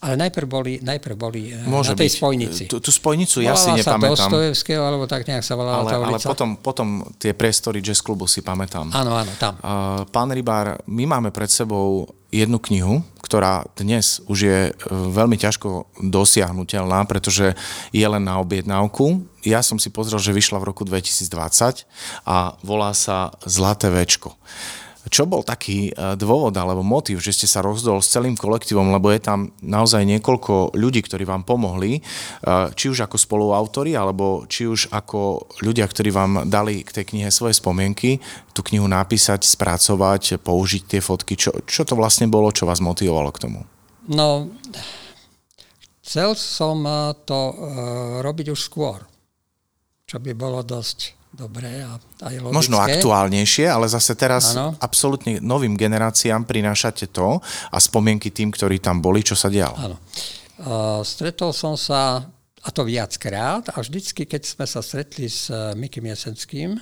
[0.00, 2.16] Ale najprv boli, najprv boli eh, Môže na tej byť.
[2.16, 2.62] spojnici.
[2.72, 4.16] Tú, tú spojnicu ja si nepamätám.
[4.16, 6.24] sa Dostojevského, alebo tak nejak sa volala ale, tá ulica.
[6.24, 6.88] Ale potom, potom
[7.20, 8.88] tie priestory jazz klubu si pamätám.
[8.96, 9.60] Áno, áno, tam.
[9.60, 14.74] Uh, pán Rybár, my máme pred sebou jednu knihu, ktorá dnes už je uh,
[15.12, 17.52] veľmi ťažko dosiahnutelná, pretože
[17.92, 19.20] je len na objednávku.
[19.44, 21.84] Ja som si pozrel, že vyšla v roku 2020
[22.24, 24.32] a volá sa Zlaté večko.
[25.08, 29.08] Čo bol taký e, dôvod alebo motiv, že ste sa rozdol s celým kolektívom, lebo
[29.08, 32.00] je tam naozaj niekoľko ľudí, ktorí vám pomohli, e,
[32.76, 37.32] či už ako spoluautori, alebo či už ako ľudia, ktorí vám dali k tej knihe
[37.32, 38.20] svoje spomienky,
[38.52, 41.32] tú knihu napísať, spracovať, použiť tie fotky.
[41.32, 43.64] Čo, čo to vlastne bolo, čo vás motivovalo k tomu?
[44.04, 44.52] No,
[46.04, 47.40] chcel som e, to
[48.20, 49.00] robiť už skôr,
[50.04, 52.58] čo by bolo dosť dobré a aj logické.
[52.58, 54.74] Možno aktuálnejšie, ale zase teraz ano.
[54.82, 57.38] absolútne novým generáciám prinášate to
[57.70, 59.76] a spomienky tým, ktorí tam boli, čo sa dialo.
[59.78, 59.96] Áno.
[60.60, 62.26] Uh, stretol som sa,
[62.60, 66.76] a to viackrát, a vždycky, keď sme sa stretli s uh, Mikým Jesenským,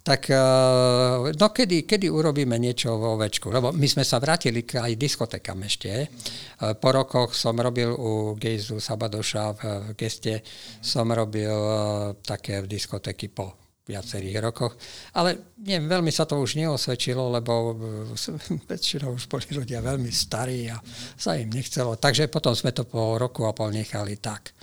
[0.00, 3.52] tak uh, no kedy, kedy urobíme niečo vo večku?
[3.52, 6.08] Lebo my sme sa vrátili k aj diskotekám ešte.
[6.56, 10.40] Uh, po rokoch som robil u Gejzu Sabadoša v, v geste,
[10.80, 14.78] som robil uh, také v diskoteky po viacerých rokoch.
[15.18, 20.70] Ale nie, veľmi sa to už neosvedčilo, lebo eh, väčšinou už boli ľudia veľmi starí
[20.70, 20.78] a
[21.18, 21.98] sa im nechcelo.
[21.98, 24.54] Takže potom sme to po roku a pol nechali tak.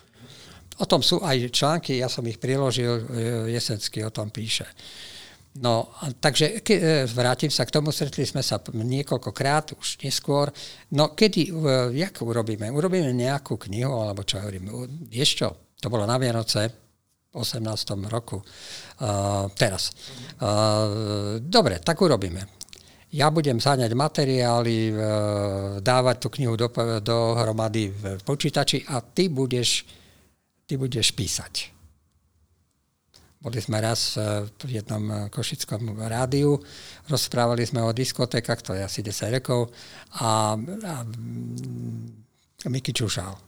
[0.78, 3.04] O tom sú aj články, ja som ich priložil, eh,
[3.52, 4.66] Jesenský o tom píše.
[5.58, 5.90] No,
[6.22, 10.54] takže ke, eh, vrátim sa k tomu, stretli sme sa niekoľkokrát, už neskôr.
[10.96, 11.52] No, kedy,
[11.98, 12.70] jak urobíme?
[12.72, 14.70] Urobíme nejakú knihu, alebo čo hovorím?
[15.10, 15.50] Vieš?
[15.78, 16.87] To bolo na Vianoce, 18.
[18.10, 18.42] roku.
[18.98, 19.94] Uh, teraz.
[20.42, 22.46] Uh, dobre, tak urobíme.
[23.14, 25.00] Ja budem zháňať materiály, uh,
[25.80, 26.68] dávať tú knihu do,
[27.00, 29.86] dohromady v počítači a ty budeš,
[30.66, 31.78] ty budeš písať.
[33.38, 34.18] Boli sme raz
[34.66, 36.58] v jednom košickom rádiu,
[37.06, 39.70] rozprávali sme o diskotékach, to je asi 10 rokov,
[40.20, 40.96] a, a
[42.66, 43.47] Miky Čušal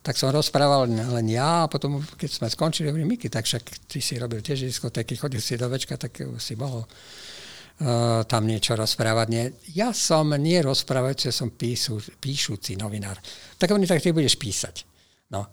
[0.00, 4.00] tak som rozprával len ja a potom, keď sme skončili, hovorím, Miky, tak však ty
[4.00, 9.26] si robil tiež diskotéky, chodil si do večka, tak si mohol uh, tam niečo rozprávať.
[9.28, 9.44] Nie.
[9.76, 13.20] Ja som nie rozprávajúci, som píšu, píšuci novinár.
[13.60, 14.88] Tak oni tak ty budeš písať.
[15.30, 15.46] No.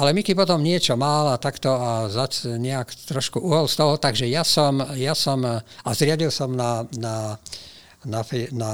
[0.00, 4.26] ale Miky potom niečo mal a takto a zac, nejak trošku uhol z toho, takže
[4.26, 7.38] ja som, ja som a zriadil som na, na,
[8.02, 8.20] na,
[8.50, 8.70] na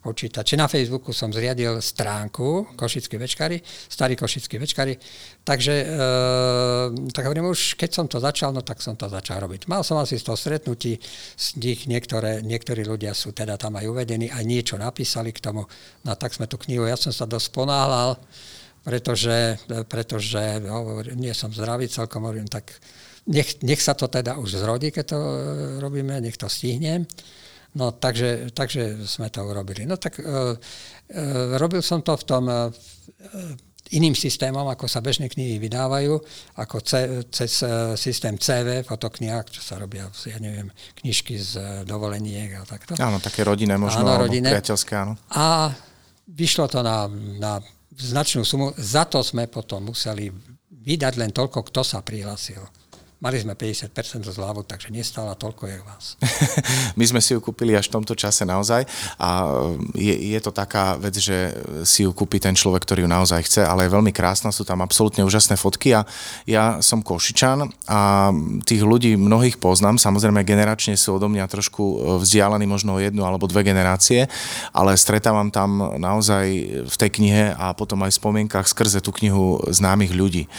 [0.00, 0.56] počítači.
[0.56, 4.96] Na Facebooku som zriadil stránku Košickí večkári, starí Košickí večkári,
[5.44, 5.86] takže e,
[7.12, 9.68] tak hovorím, už keď som to začal, no tak som to začal robiť.
[9.68, 10.96] Mal som asi z toho stretnutí,
[11.36, 15.68] z nich niektoré, niektorí ľudia sú teda tam aj uvedení, aj niečo napísali k tomu,
[16.08, 18.16] no tak sme tú knihu, ja som sa dosť ponáhľal,
[18.80, 19.60] pretože,
[19.92, 22.72] pretože no, nie som zdravý celkom, hovorím, tak
[23.28, 25.40] nech, nech sa to teda už zrodí, keď to e,
[25.84, 27.04] robíme, nech to stihnem.
[27.70, 29.86] No takže, takže sme to urobili.
[29.86, 31.22] No tak e, e,
[31.54, 32.66] robil som to v tom e,
[33.94, 36.18] iným systémom, ako sa bežné knihy vydávajú,
[36.58, 37.62] ako ce, cez
[37.98, 40.70] systém CV, fotokniha, čo sa robia, ja neviem,
[41.02, 42.94] knižky z dovoleniek a takto.
[43.02, 44.50] Áno, také rodinné možno, áno, rodinné.
[44.50, 45.18] priateľské, áno.
[45.34, 45.74] A
[46.30, 47.58] vyšlo to na, na
[47.98, 50.30] značnú sumu, za to sme potom museli
[50.70, 52.62] vydať len toľko, kto sa prihlásil.
[53.20, 53.92] Mali sme 50%
[54.32, 56.16] zľavu, takže nestála toľko, jak vás.
[56.98, 58.88] My sme si ju kúpili až v tomto čase naozaj
[59.20, 59.28] a
[59.92, 61.52] je, je to taká vec, že
[61.84, 64.80] si ju kúpi ten človek, ktorý ju naozaj chce, ale je veľmi krásna, sú tam
[64.80, 66.08] absolútne úžasné fotky a
[66.48, 68.32] ja som Košičan a
[68.64, 73.44] tých ľudí mnohých poznám, samozrejme generačne sú odo mňa trošku e, vzdialení možno jednu alebo
[73.44, 74.32] dve generácie,
[74.72, 76.44] ale stretávam tam naozaj
[76.88, 80.48] v tej knihe a potom aj v spomienkach skrze tú knihu známych ľudí.
[80.48, 80.50] E,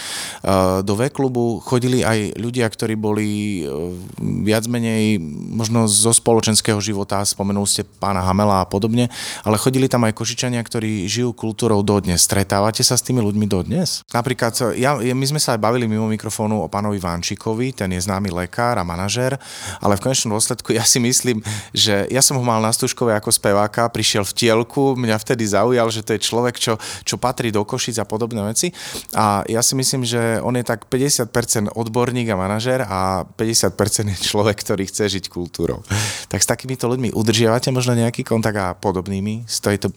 [0.86, 3.96] do V-klubu chodili aj ľudia, ľudia, ktorí boli e,
[4.44, 5.24] viac menej
[5.56, 9.08] možno zo spoločenského života, spomenul ste pána Hamela a podobne,
[9.48, 12.28] ale chodili tam aj Košičania, ktorí žijú kultúrou dodnes.
[12.28, 14.04] Stretávate sa s tými ľuďmi dodnes?
[14.12, 18.28] Napríklad, ja, my sme sa aj bavili mimo mikrofónu o pánovi Vančíkovi, ten je známy
[18.28, 19.40] lekár a manažér,
[19.80, 21.40] ale v konečnom dôsledku ja si myslím,
[21.72, 25.88] že ja som ho mal na Stužkové ako speváka, prišiel v tielku, mňa vtedy zaujal,
[25.88, 26.76] že to je človek, čo,
[27.08, 28.76] čo patrí do Košic a podobné veci.
[29.16, 33.78] A ja si myslím, že on je tak 50% odborník a manažer a 50%
[34.10, 35.86] je človek, ktorý chce žiť kultúrou.
[36.26, 39.94] Tak s takýmito ľuďmi udržiavate možno nejaký kontakt a podobnými z tejto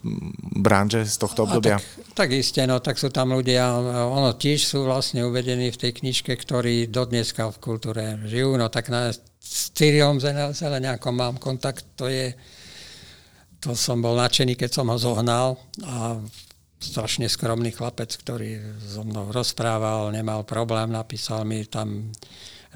[0.60, 1.80] branže, z tohto obdobia?
[1.80, 3.72] tak, tak isté, no tak sú tam ľudia,
[4.12, 8.68] ono tiež sú vlastne uvedení v tej knižke, ktorí do dneska v kultúre žijú, no
[8.68, 9.08] tak na,
[9.44, 10.20] s Cyriom
[10.52, 12.36] Zeleniakom mám kontakt, to je,
[13.64, 16.20] to som bol nadšený, keď som ho zohnal a
[16.84, 22.12] strašne skromný chlapec, ktorý so mnou rozprával, nemal problém, napísal mi tam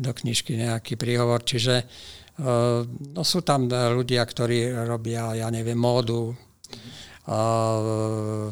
[0.01, 6.33] do knižky nejaký príhovor, čiže uh, no sú tam ľudia, ktorí robia, ja neviem, módu,
[7.29, 8.49] uh,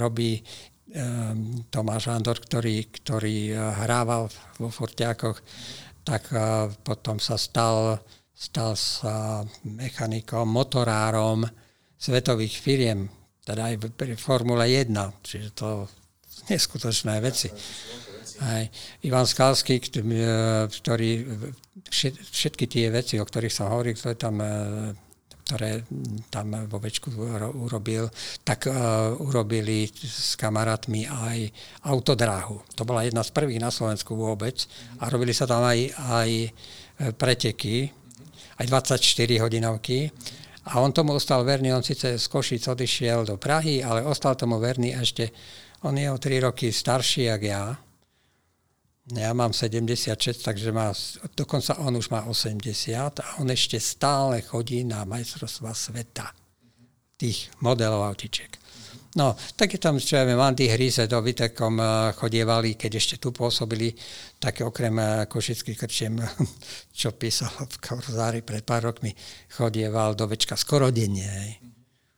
[0.00, 0.40] robí
[1.74, 3.50] Tomáš Andor, ktorý, ktorý
[3.82, 4.30] hrával
[4.62, 5.42] vo Fortiakoch,
[6.06, 6.30] tak
[6.86, 7.98] potom sa stal,
[8.30, 11.42] stal sa mechanikom, motorárom
[11.98, 13.10] svetových firiem,
[13.44, 14.88] teda aj pri Formule 1,
[15.20, 15.84] čiže to
[16.48, 17.52] neskutočné veci.
[18.42, 18.66] Aj
[19.06, 21.10] Ivan Skalský, ktorý
[22.32, 24.52] všetky tie veci, o ktorých som hovoril, ktoré tam, e,
[25.44, 25.84] ktoré
[26.32, 27.12] tam vo Večku
[27.68, 28.08] urobil,
[28.40, 31.52] tak uh, urobili s kamarátmi aj
[31.84, 32.64] autodráhu.
[32.80, 34.64] To bola jedna z prvých na Slovensku vôbec
[35.04, 36.48] a robili sa tam aj, aj e,
[37.12, 37.92] preteky,
[38.56, 40.08] aj 24 hodinovky
[40.64, 44.56] a on tomu ostal verný, on síce z Košic odišiel do Prahy, ale ostal tomu
[44.56, 45.28] verný ešte,
[45.84, 47.62] on je o 3 roky starší, jak ja.
[49.12, 50.88] Ja mám 76, takže má,
[51.36, 56.32] dokonca on už má 80 a on ešte stále chodí na majstrovstva sveta
[57.20, 58.63] tých modelov autičiek.
[59.14, 63.14] No, tak je tam, čo ja viem, Andy Hryze do Vitekom eh, chodievali, keď ešte
[63.22, 63.94] tu pôsobili,
[64.42, 66.18] tak okrem eh, Košických krčiem,
[66.98, 69.14] čo písal v Korzári pred pár rokmi,
[69.54, 71.62] chodieval do Večka skoro denne.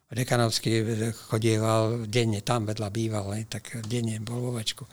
[0.09, 4.89] Dekanovský eh, chodieval denne, tam vedľa býval, tak denne bol vo Večku.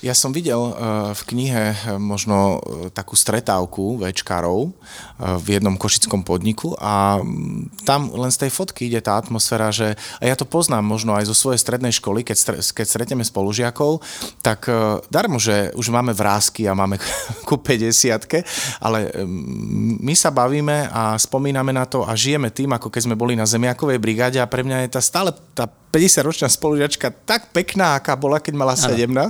[0.00, 0.72] Ja som videl eh,
[1.12, 4.72] v knihe eh, možno eh, takú stretávku večkárov
[5.20, 10.00] v jednom košickom podniku a mm, tam len z tej fotky ide tá atmosféra, že
[10.16, 14.00] a ja to poznám možno aj zo svojej strednej školy, keď, keď stretneme spolužiakov,
[14.40, 14.64] tak
[15.12, 16.96] darmo, že už máme vrázky a máme
[17.48, 22.88] ku 50 ale mm, my sa bavíme a spomíname na to a žijeme tým, ako
[22.88, 27.10] keď sme boli na zemiakovej brigáde a pre mňa je tá stále tá 50-ročná spolužiačka
[27.26, 29.10] tak pekná, aká bola, keď mala 17.
[29.10, 29.26] Ano.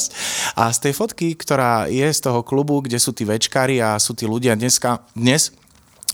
[0.57, 4.13] A z tej fotky, ktorá je z toho klubu, kde sú tí večkári a sú
[4.13, 5.57] tí ľudia dneska, dnes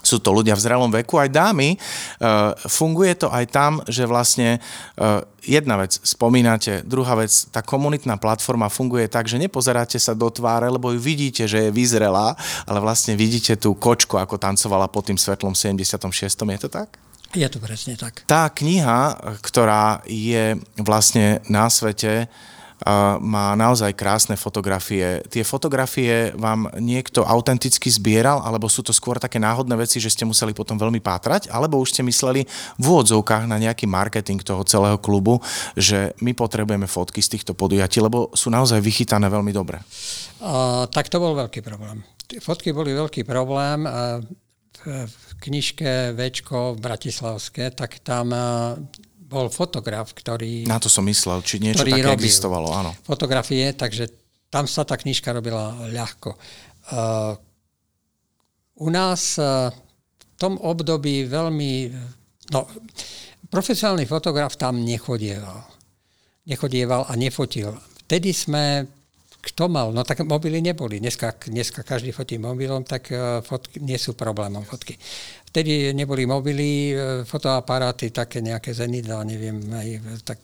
[0.07, 4.63] sú to ľudia v zrelom veku, aj dámy, uh, funguje to aj tam, že vlastne
[4.63, 10.31] uh, jedna vec spomínate, druhá vec, tá komunitná platforma funguje tak, že nepozeráte sa do
[10.31, 12.39] tváre, lebo ju vidíte, že je vyzrelá,
[12.71, 16.07] ale vlastne vidíte tú kočku, ako tancovala pod tým svetlom 76.
[16.31, 16.95] Je to tak?
[17.37, 18.25] Je to presne tak.
[18.25, 22.33] Tá kniha, ktorá je vlastne na svete,
[23.21, 25.25] má naozaj krásne fotografie.
[25.33, 30.29] Tie fotografie vám niekto autenticky zbieral, alebo sú to skôr také náhodné veci, že ste
[30.29, 32.45] museli potom veľmi pátrať, alebo už ste mysleli
[32.77, 35.41] v úvodzovkách na nejaký marketing toho celého klubu,
[35.73, 39.81] že my potrebujeme fotky z týchto podujatí, lebo sú naozaj vychytané veľmi dobre.
[40.41, 42.05] Uh, tak to bol veľký problém.
[42.45, 43.89] Fotky boli veľký problém.
[43.89, 44.21] Uh,
[44.87, 48.31] v knižke Včko Bratislavské, tak tam
[49.27, 50.71] bol fotograf, ktorý...
[50.71, 52.95] Na to som myslel, či niečo také existovalo, áno.
[53.03, 54.07] Fotografie, takže
[54.47, 56.39] tam sa tá knižka robila ľahko.
[56.87, 57.35] Uh,
[58.79, 59.75] u nás uh,
[60.15, 61.91] v tom období veľmi...
[62.55, 62.71] No,
[63.51, 65.67] profesionálny fotograf tam nechodieval.
[66.47, 67.75] Nechodieval a nefotil.
[68.07, 68.87] Vtedy sme
[69.47, 69.95] kto mal?
[69.95, 70.99] No tak mobily neboli.
[70.99, 74.99] Dneska, dneska každý fotí mobilom, tak uh, fotky nie sú problémom fotky.
[75.47, 79.89] Vtedy neboli mobily, uh, fotoaparáty, také nejaké zenidla, neviem, aj
[80.27, 80.39] tak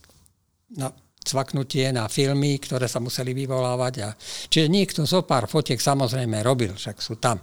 [0.78, 3.94] no, cvaknutie na filmy, ktoré sa museli vyvolávať.
[4.06, 4.14] A,
[4.46, 7.42] čiže niekto zo pár fotiek samozrejme robil, však sú tam.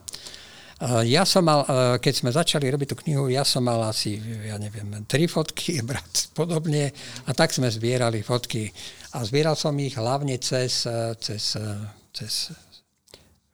[1.03, 1.67] Ja som mal,
[1.99, 4.15] keď sme začali robiť tú knihu, ja som mal asi,
[4.47, 6.95] ja neviem, tri fotky, brat podobne,
[7.27, 8.71] a tak sme zbierali fotky
[9.13, 11.81] a zbieral som ich hlavne cez, eh, cez, eh,
[12.13, 12.53] cez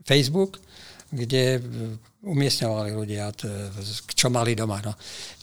[0.03, 0.59] Facebook,
[1.11, 1.61] kde eh,
[2.25, 3.31] umiestňovali ľudia,
[4.11, 4.81] čo mali doma.
[4.81, 4.97] No.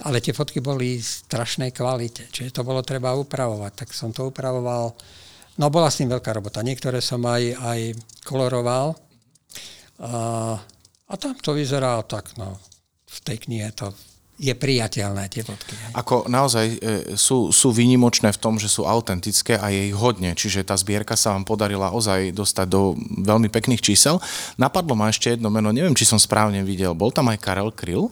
[0.04, 3.72] Ale tie fotky boli v strašnej kvalite, čiže to bolo treba upravovať.
[3.86, 4.90] Tak som to upravoval.
[5.62, 6.64] No bola s tým veľká robota.
[6.64, 7.80] Niektoré som aj, aj
[8.26, 8.98] koloroval.
[10.02, 10.58] A,
[11.06, 12.58] a tam to vyzerá tak, no,
[13.06, 13.94] v tej knihe to
[14.42, 15.78] je priateľné tie fotky.
[15.94, 16.76] Ako naozaj e,
[17.14, 21.14] sú, sú výnimočné v tom, že sú autentické a je ich hodne, čiže tá zbierka
[21.14, 24.18] sa vám podarila ozaj dostať do veľmi pekných čísel.
[24.58, 28.10] Napadlo ma ešte jedno meno, neviem, či som správne videl, bol tam aj Karel Kryl?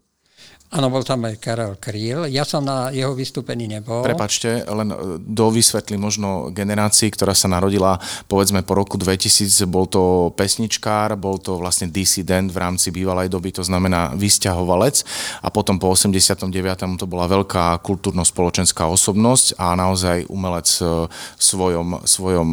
[0.71, 2.31] Áno, bol tam aj Karel Kríl.
[2.31, 4.07] Ja som na jeho vystúpení nebol.
[4.07, 7.99] Prepačte, len e, dovysvetli možno generácii, ktorá sa narodila
[8.31, 13.51] povedzme po roku 2000, bol to pesničkár, bol to vlastne disident v rámci bývalej doby,
[13.51, 15.03] to znamená vysťahovalec
[15.43, 16.55] a potom po 89.
[17.03, 22.49] to bola veľká kultúrno-spoločenská osobnosť a naozaj umelec e, v svojom, svojom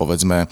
[0.00, 0.48] povedzme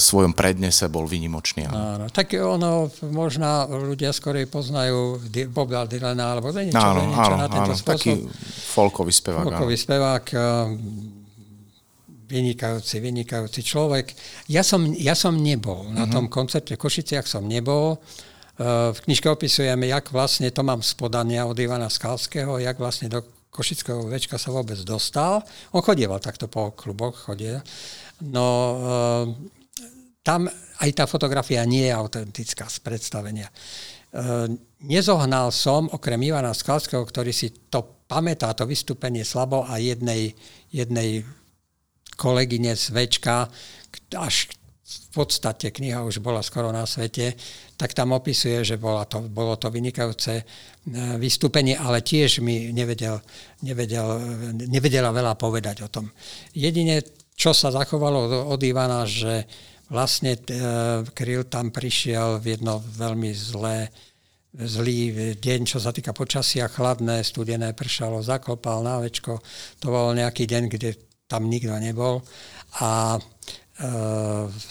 [0.00, 1.68] svojom prednese bol vynimočný.
[1.68, 5.20] Áno, tak ono, možno ľudia skorej poznajú
[5.52, 8.00] Boba Dylana, alebo niečo, áno, niečo áno, na tento áno, spôsob.
[8.00, 8.12] Taký
[8.72, 9.44] folkový spevák.
[9.44, 9.84] Folkový áno.
[9.84, 10.40] spevák, eh,
[12.28, 14.12] vynikajúci, vynikajúci človek.
[14.50, 16.12] Ja som, ja som nebol na mhm.
[16.12, 18.00] tom koncerte v Košiciach, som nebol.
[18.58, 23.06] Eh, v knižke opisujeme, jak vlastne to mám z podania od Ivana Skalského, jak vlastne
[23.06, 25.40] do Košického večka sa vôbec dostal.
[25.72, 27.58] On chodieval takto po kluboch, chodil.
[28.22, 28.46] No,
[28.78, 29.24] eh,
[30.22, 33.48] tam aj tá fotografia nie je autentická z predstavenia.
[33.48, 33.54] E,
[34.86, 40.32] nezohnal som, okrem Ivana Skalského, ktorý si to pamätá, to vystúpenie slabo a jednej,
[40.70, 41.26] jednej
[42.14, 43.50] kolegyne z Večka,
[44.14, 44.48] až
[44.88, 47.36] v podstate kniha už bola skoro na svete,
[47.76, 50.44] tak tam opisuje, že bola to, bolo to vynikajúce e,
[51.20, 53.20] vystúpenie, ale tiež mi nevedel,
[53.60, 54.06] nevedel,
[54.64, 56.08] nevedela veľa povedať o tom.
[56.56, 57.04] Jedine,
[57.38, 59.46] čo sa zachovalo od Ivana, že
[59.86, 60.40] vlastne e,
[61.14, 63.94] Kryl tam prišiel v jedno veľmi zlé,
[64.58, 69.38] zlý deň, čo sa týka počasia, chladné, studené, pršalo, zaklopal na večko.
[69.78, 70.98] To bol nejaký deň, kde
[71.30, 72.26] tam nikto nebol.
[72.82, 73.20] A e,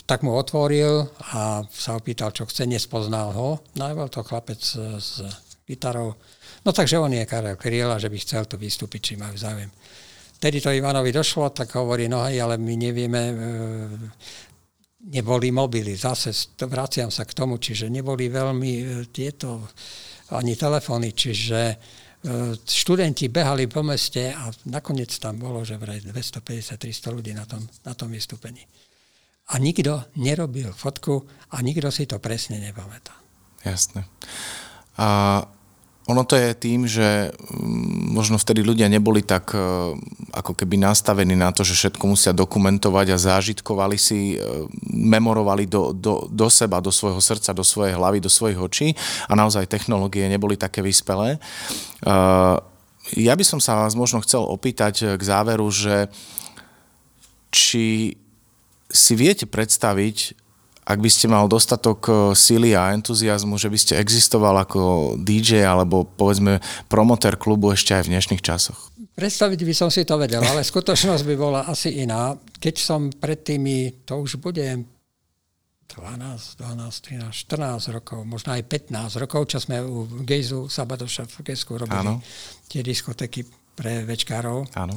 [0.03, 3.63] tak mu otvoril a sa opýtal, čo chce, nespoznal ho.
[3.79, 5.23] No bol to chlapec s, s
[5.63, 6.19] gitarou.
[6.67, 9.71] No takže on je Karel Kryl a že by chcel to vystúpiť, či majú záujem.
[10.37, 13.35] Vtedy to Ivanovi došlo, tak hovorí, no hej, ale my nevieme, e,
[15.09, 15.97] neboli mobily.
[15.97, 16.29] Zase
[16.69, 19.65] vraciam sa k tomu, čiže neboli veľmi e, tieto
[20.37, 21.75] ani telefóny, čiže e,
[22.53, 27.97] študenti behali po meste a nakoniec tam bolo, že vraj 250-300 ľudí na tom, na
[27.97, 28.61] tom vystúpení.
[29.49, 33.17] A nikto nerobil fotku a nikto si to presne nepamätá.
[33.65, 34.05] Jasné.
[35.01, 35.41] A
[36.07, 39.59] ono to je tým, že mm, možno vtedy ľudia neboli tak e,
[40.31, 45.91] ako keby nastavení na to, že všetko musia dokumentovať a zážitkovali si, e, memorovali do,
[45.91, 48.87] do, do seba, do svojho srdca, do svojej hlavy, do svojich očí
[49.27, 51.35] a naozaj technológie neboli také vyspelé.
[51.35, 51.39] E,
[53.19, 56.07] ja by som sa vás možno chcel opýtať k záveru, že
[57.51, 58.15] či
[58.87, 60.46] si viete predstaviť
[60.87, 65.67] ak by ste mal dostatok e, síly a entuziasmu, že by ste existoval ako DJ
[65.67, 68.95] alebo povedzme promotér klubu ešte aj v dnešných časoch?
[69.19, 72.39] Predstaviť by som si to vedel, ale skutočnosť by bola asi iná.
[72.39, 74.87] Keď som pred tými, to už bude 12,
[75.91, 81.75] 12, 13, 14 rokov, možno aj 15 rokov, čo sme u Gejzu Sabadoša v Gejsku
[81.75, 82.23] robili Áno.
[82.71, 83.43] tie diskotéky
[83.75, 84.95] pre večkárov, Áno.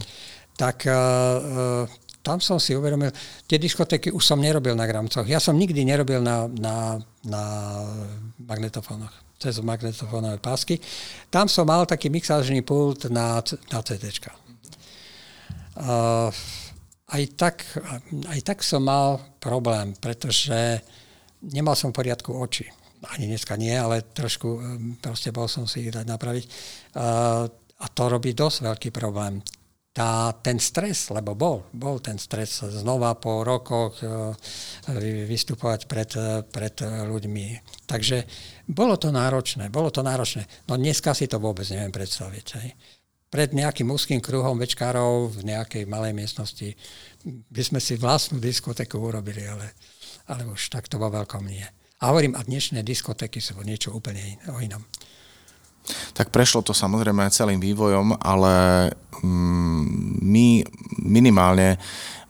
[0.55, 1.87] tak uh,
[2.21, 3.09] tam som si uvedomil,
[3.49, 5.25] tie diskotéky už som nerobil na gramcoch.
[5.25, 7.43] Ja som nikdy nerobil na, na, na
[8.37, 10.77] magnetofónoch cez magnetofónové pásky.
[11.33, 13.41] Tam som mal taký mixážny pult na,
[13.73, 14.13] na CD.
[15.81, 16.29] Uh,
[17.09, 17.65] aj, tak,
[18.29, 20.85] aj tak som mal problém, pretože
[21.41, 22.69] nemal som v poriadku oči.
[23.17, 24.61] Ani dneska nie, ale trošku um,
[25.01, 26.45] proste bol som si ich dať napraviť.
[26.93, 27.49] Uh,
[27.81, 29.41] a to robí dosť veľký problém
[29.91, 34.07] tá, ten stres, lebo bol, bol ten stres znova po rokoch e,
[35.27, 36.11] vystupovať pred,
[36.47, 37.47] pred ľuďmi.
[37.91, 38.23] Takže
[38.71, 40.47] bolo to náročné, bolo to náročné.
[40.71, 42.47] No dneska si to vôbec neviem predstaviť.
[42.63, 42.71] Hej.
[43.31, 46.75] Pred nejakým úzkým kruhom večkárov v nejakej malej miestnosti
[47.27, 49.75] by sme si vlastnú diskotéku urobili, ale,
[50.27, 51.67] ale už takto vo veľkom nie.
[52.01, 54.83] A hovorím, a dnešné diskotéky sú niečo úplne in, o inom.
[56.15, 58.89] Tak prešlo to samozrejme celým vývojom, ale
[59.23, 59.83] mm,
[60.23, 60.47] my
[61.05, 61.81] minimálne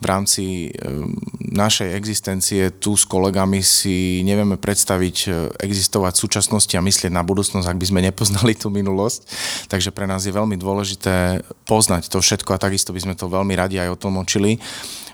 [0.00, 5.30] v rámci mm, našej existencie tu s kolegami si nevieme predstaviť e,
[5.60, 9.28] existovať v súčasnosti a myslieť na budúcnosť, ak by sme nepoznali tú minulosť.
[9.68, 13.52] Takže pre nás je veľmi dôležité poznať to všetko a takisto by sme to veľmi
[13.52, 14.56] radi aj otlmočili.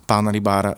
[0.06, 0.76] Pán Rybár, e,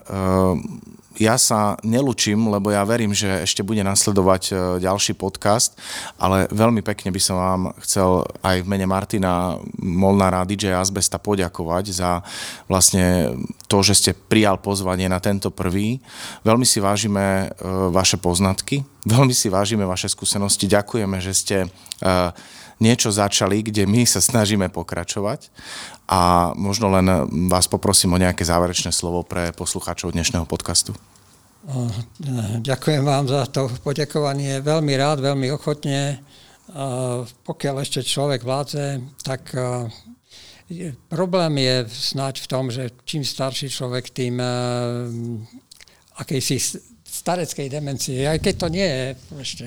[1.19, 4.53] ja sa nelučím, lebo ja verím, že ešte bude nasledovať e,
[4.83, 5.75] ďalší podcast,
[6.15, 11.85] ale veľmi pekne by som vám chcel aj v mene Martina Molnára DJ Azbesta poďakovať
[11.91, 12.23] za
[12.71, 13.35] vlastne
[13.67, 15.99] to, že ste prijal pozvanie na tento prvý.
[16.47, 20.71] Veľmi si vážime e, vaše poznatky, veľmi si vážime vaše skúsenosti.
[20.71, 21.69] Ďakujeme, že ste e,
[22.79, 25.51] niečo začali, kde my sa snažíme pokračovať
[26.07, 27.07] a možno len
[27.51, 30.95] vás poprosím o nejaké záverečné slovo pre poslucháčov dnešného podcastu.
[32.65, 34.65] Ďakujem vám za to poďakovanie.
[34.65, 36.23] Veľmi rád, veľmi ochotne.
[37.45, 39.53] Pokiaľ ešte človek vládze, tak
[41.13, 44.41] problém je snáď v tom, že čím starší človek, tým
[46.17, 46.57] akejsi
[47.09, 49.07] stareckej demencie, aj keď to nie je
[49.41, 49.67] ešte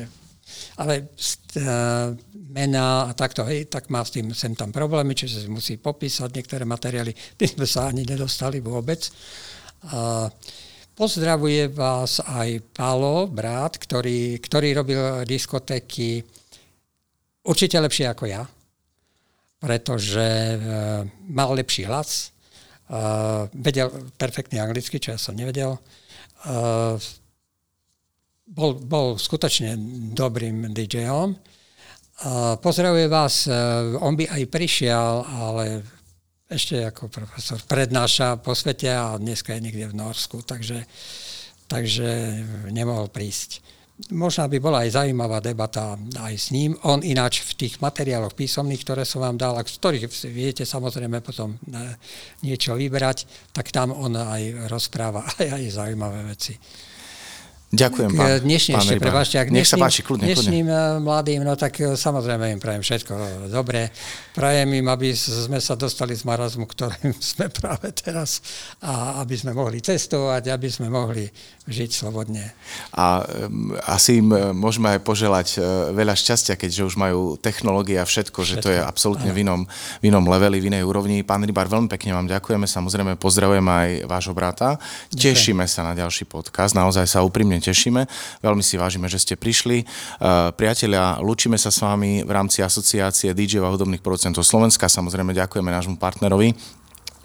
[0.77, 2.15] ale uh,
[2.51, 6.29] mená a takto, hej, tak má s tým sem tam problémy, čiže si musí popísať
[6.31, 7.15] niektoré materiály.
[7.35, 9.07] Tým sme sa ani nedostali vôbec.
[9.87, 10.27] Uh,
[10.93, 16.21] pozdravuje vás aj Palo, brat, ktorý, ktorý robil diskotéky
[17.41, 18.43] určite lepšie ako ja,
[19.57, 20.27] pretože
[20.57, 22.33] uh, mal lepší hlas,
[22.89, 25.77] uh, vedel perfektne anglicky, čo ja som nevedel.
[26.45, 26.97] Uh,
[28.51, 29.79] bol, bol skutočne
[30.11, 31.39] dobrým DJom.
[32.61, 33.53] Pozdravuje vás, e,
[33.97, 35.81] on by aj prišiel, ale
[36.45, 40.85] ešte ako profesor prednáša po svete a dneska je niekde v Norsku, takže,
[41.65, 42.37] takže
[42.69, 43.65] nemohol prísť.
[44.13, 46.77] Možno by bola aj zaujímavá debata aj s ním.
[46.85, 51.25] On ináč v tých materiáloch písomných, ktoré som vám dal, a z ktorých viete samozrejme
[51.25, 51.97] potom e,
[52.45, 56.53] niečo vybrať, tak tam on aj rozpráva aj, aj zaujímavé veci.
[57.71, 61.07] Ďakujem, pán, dnešne pán ešte, prepáčte, ak Nech sa páči, kľudne, dnešným kľudne.
[61.07, 63.87] Mladým, no tak eh, samozrejme im prajem všetko dobré.
[64.35, 68.43] Prajem im, aby sme sa dostali z marazmu, ktorým sme práve teraz
[68.83, 71.31] a aby sme mohli cestovať, aby sme mohli
[71.63, 72.43] žiť slobodne.
[72.91, 75.63] A um, asi im môžeme aj poželať
[75.95, 78.49] veľa šťastia, keďže už majú technológie a všetko, všetko.
[78.51, 79.63] že to je absolútne v inom,
[80.03, 81.23] v inom leveli, v inej úrovni.
[81.23, 84.75] Pán Rybar, veľmi pekne vám ďakujeme, samozrejme pozdravujem aj vášho brata.
[85.15, 85.23] Ďakujem.
[85.23, 88.09] Tešíme sa na ďalší podcast, naozaj sa úprimne tešíme.
[88.41, 89.85] Veľmi si vážime, že ste prišli.
[90.19, 94.89] Uh, priatelia, lučíme sa s vami v rámci asociácie DJ a hudobných producentov Slovenska.
[94.89, 96.57] Samozrejme ďakujeme nášmu partnerovi,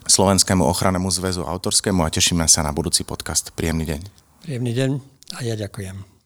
[0.07, 3.51] Slovenskému ochrannému zväzu autorskému a tešíme sa na budúci podcast.
[3.51, 4.01] Príjemný deň.
[4.47, 4.91] Príjemný deň
[5.35, 6.16] a ja ďakujem.